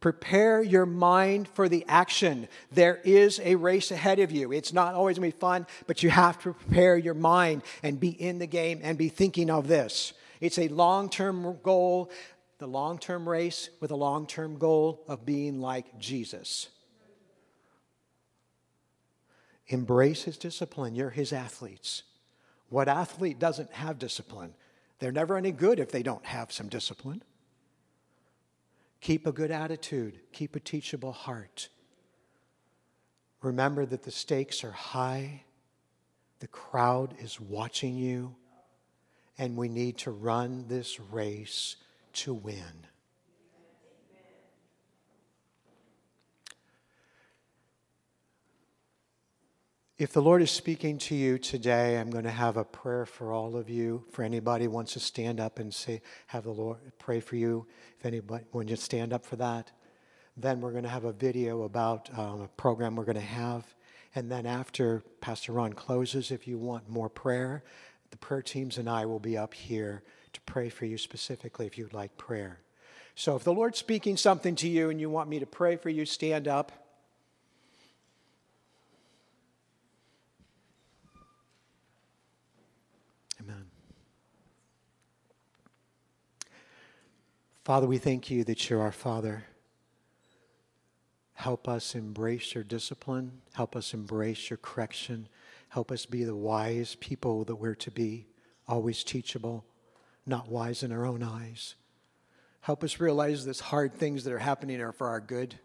Prepare 0.00 0.62
your 0.62 0.86
mind 0.86 1.48
for 1.48 1.68
the 1.68 1.84
action. 1.88 2.48
There 2.70 3.00
is 3.02 3.40
a 3.42 3.56
race 3.56 3.90
ahead 3.90 4.18
of 4.18 4.30
you. 4.30 4.52
It's 4.52 4.72
not 4.72 4.94
always 4.94 5.18
going 5.18 5.30
to 5.30 5.36
be 5.36 5.40
fun, 5.40 5.66
but 5.86 6.02
you 6.02 6.10
have 6.10 6.40
to 6.42 6.52
prepare 6.52 6.96
your 6.96 7.14
mind 7.14 7.62
and 7.82 7.98
be 7.98 8.10
in 8.10 8.38
the 8.38 8.46
game 8.46 8.80
and 8.82 8.98
be 8.98 9.08
thinking 9.08 9.50
of 9.50 9.68
this. 9.68 10.12
It's 10.40 10.58
a 10.58 10.68
long 10.68 11.08
term 11.08 11.58
goal, 11.62 12.10
the 12.58 12.68
long 12.68 12.98
term 12.98 13.28
race 13.28 13.70
with 13.80 13.90
a 13.90 13.96
long 13.96 14.26
term 14.26 14.58
goal 14.58 15.02
of 15.08 15.24
being 15.24 15.60
like 15.60 15.98
Jesus. 15.98 16.68
Embrace 19.68 20.22
his 20.22 20.36
discipline. 20.36 20.94
You're 20.94 21.10
his 21.10 21.32
athletes. 21.32 22.02
What 22.68 22.88
athlete 22.88 23.38
doesn't 23.38 23.72
have 23.72 23.98
discipline? 23.98 24.54
They're 24.98 25.12
never 25.12 25.36
any 25.36 25.52
good 25.52 25.78
if 25.78 25.90
they 25.90 26.02
don't 26.02 26.24
have 26.26 26.50
some 26.50 26.68
discipline. 26.68 27.22
Keep 29.00 29.26
a 29.26 29.32
good 29.32 29.50
attitude, 29.50 30.20
keep 30.32 30.56
a 30.56 30.60
teachable 30.60 31.12
heart. 31.12 31.68
Remember 33.42 33.86
that 33.86 34.02
the 34.02 34.10
stakes 34.10 34.64
are 34.64 34.72
high, 34.72 35.44
the 36.40 36.48
crowd 36.48 37.14
is 37.20 37.40
watching 37.40 37.94
you, 37.94 38.34
and 39.38 39.56
we 39.56 39.68
need 39.68 39.98
to 39.98 40.10
run 40.10 40.64
this 40.66 40.98
race 40.98 41.76
to 42.14 42.34
win. 42.34 42.86
If 49.98 50.12
the 50.12 50.20
Lord 50.20 50.42
is 50.42 50.50
speaking 50.50 50.98
to 50.98 51.14
you 51.14 51.38
today, 51.38 51.98
I'm 51.98 52.10
going 52.10 52.24
to 52.24 52.30
have 52.30 52.58
a 52.58 52.66
prayer 52.66 53.06
for 53.06 53.32
all 53.32 53.56
of 53.56 53.70
you. 53.70 54.04
For 54.10 54.22
anybody 54.22 54.68
wants 54.68 54.92
to 54.92 55.00
stand 55.00 55.40
up 55.40 55.58
and 55.58 55.72
say, 55.72 56.02
have 56.26 56.44
the 56.44 56.50
Lord 56.50 56.76
pray 56.98 57.18
for 57.18 57.36
you. 57.36 57.66
If 57.98 58.04
anybody 58.04 58.44
wants 58.52 58.72
to 58.72 58.76
stand 58.76 59.14
up 59.14 59.24
for 59.24 59.36
that, 59.36 59.72
then 60.36 60.60
we're 60.60 60.72
going 60.72 60.82
to 60.82 60.90
have 60.90 61.06
a 61.06 61.14
video 61.14 61.62
about 61.62 62.10
um, 62.18 62.42
a 62.42 62.48
program 62.58 62.94
we're 62.94 63.04
going 63.04 63.14
to 63.14 63.22
have. 63.22 63.74
And 64.14 64.30
then 64.30 64.44
after 64.44 65.02
Pastor 65.22 65.52
Ron 65.52 65.72
closes, 65.72 66.30
if 66.30 66.46
you 66.46 66.58
want 66.58 66.90
more 66.90 67.08
prayer, 67.08 67.64
the 68.10 68.18
prayer 68.18 68.42
teams 68.42 68.76
and 68.76 68.90
I 68.90 69.06
will 69.06 69.18
be 69.18 69.38
up 69.38 69.54
here 69.54 70.02
to 70.34 70.40
pray 70.42 70.68
for 70.68 70.84
you 70.84 70.98
specifically 70.98 71.64
if 71.64 71.78
you'd 71.78 71.94
like 71.94 72.18
prayer. 72.18 72.60
So 73.14 73.34
if 73.34 73.44
the 73.44 73.54
Lord's 73.54 73.78
speaking 73.78 74.18
something 74.18 74.56
to 74.56 74.68
you 74.68 74.90
and 74.90 75.00
you 75.00 75.08
want 75.08 75.30
me 75.30 75.38
to 75.38 75.46
pray 75.46 75.76
for 75.76 75.88
you, 75.88 76.04
stand 76.04 76.46
up. 76.46 76.85
Father, 87.66 87.88
we 87.88 87.98
thank 87.98 88.30
you 88.30 88.44
that 88.44 88.70
you're 88.70 88.80
our 88.80 88.92
Father. 88.92 89.44
help 91.32 91.66
us 91.66 91.96
embrace 91.96 92.54
your 92.54 92.62
discipline. 92.62 93.42
Help 93.54 93.74
us 93.74 93.92
embrace 93.92 94.50
your 94.50 94.56
correction. 94.58 95.26
Help 95.70 95.90
us 95.90 96.06
be 96.06 96.22
the 96.22 96.36
wise 96.36 96.94
people 97.00 97.42
that 97.42 97.56
we're 97.56 97.74
to 97.74 97.90
be, 97.90 98.28
always 98.68 99.02
teachable, 99.02 99.64
not 100.24 100.48
wise 100.48 100.84
in 100.84 100.92
our 100.92 101.04
own 101.04 101.24
eyes. 101.24 101.74
Help 102.60 102.84
us 102.84 103.00
realize 103.00 103.44
these 103.44 103.58
hard 103.58 103.92
things 103.92 104.22
that 104.22 104.32
are 104.32 104.38
happening 104.38 104.80
are 104.80 104.92
for 104.92 105.08
our 105.08 105.20
good. 105.20 105.56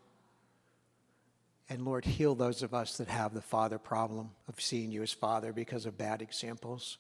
And 1.70 1.86
Lord, 1.86 2.06
heal 2.06 2.34
those 2.34 2.64
of 2.64 2.74
us 2.74 2.98
that 2.98 3.10
have 3.10 3.36
the 3.36 3.42
father 3.42 3.78
problem 3.78 4.32
of 4.48 4.60
seeing 4.60 4.90
you 4.90 5.04
as 5.04 5.14
father 5.14 5.54
because 5.54 5.86
of 5.86 6.00
bad 6.00 6.24
examples. 6.24 6.98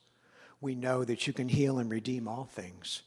We 0.61 0.75
know 0.75 1.03
that 1.03 1.25
you 1.25 1.33
can 1.33 1.49
heal 1.49 1.79
and 1.79 1.89
redeem 1.89 2.27
all 2.27 2.45
things. 2.45 3.01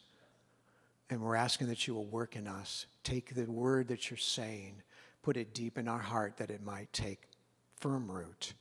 And 1.11 1.21
we're 1.21 1.37
asking 1.37 1.69
that 1.69 1.87
you 1.87 1.95
will 1.95 2.07
work 2.07 2.37
in 2.37 2.47
us. 2.47 2.87
Take 3.03 3.35
the 3.35 3.45
word 3.45 3.89
that 3.89 4.11
you're 4.11 4.17
saying, 4.17 4.83
put 5.23 5.37
it 5.37 5.55
deep 5.55 5.79
in 5.79 5.89
our 5.89 5.99
heart 5.99 6.39
that 6.39 6.51
it 6.51 6.63
might 6.63 6.93
take 6.93 7.29
firm 7.77 8.11
root. 8.11 8.55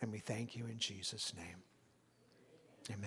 And 0.00 0.12
we 0.12 0.18
thank 0.18 0.56
you 0.56 0.66
in 0.66 0.78
Jesus' 0.78 1.34
name. 1.34 1.67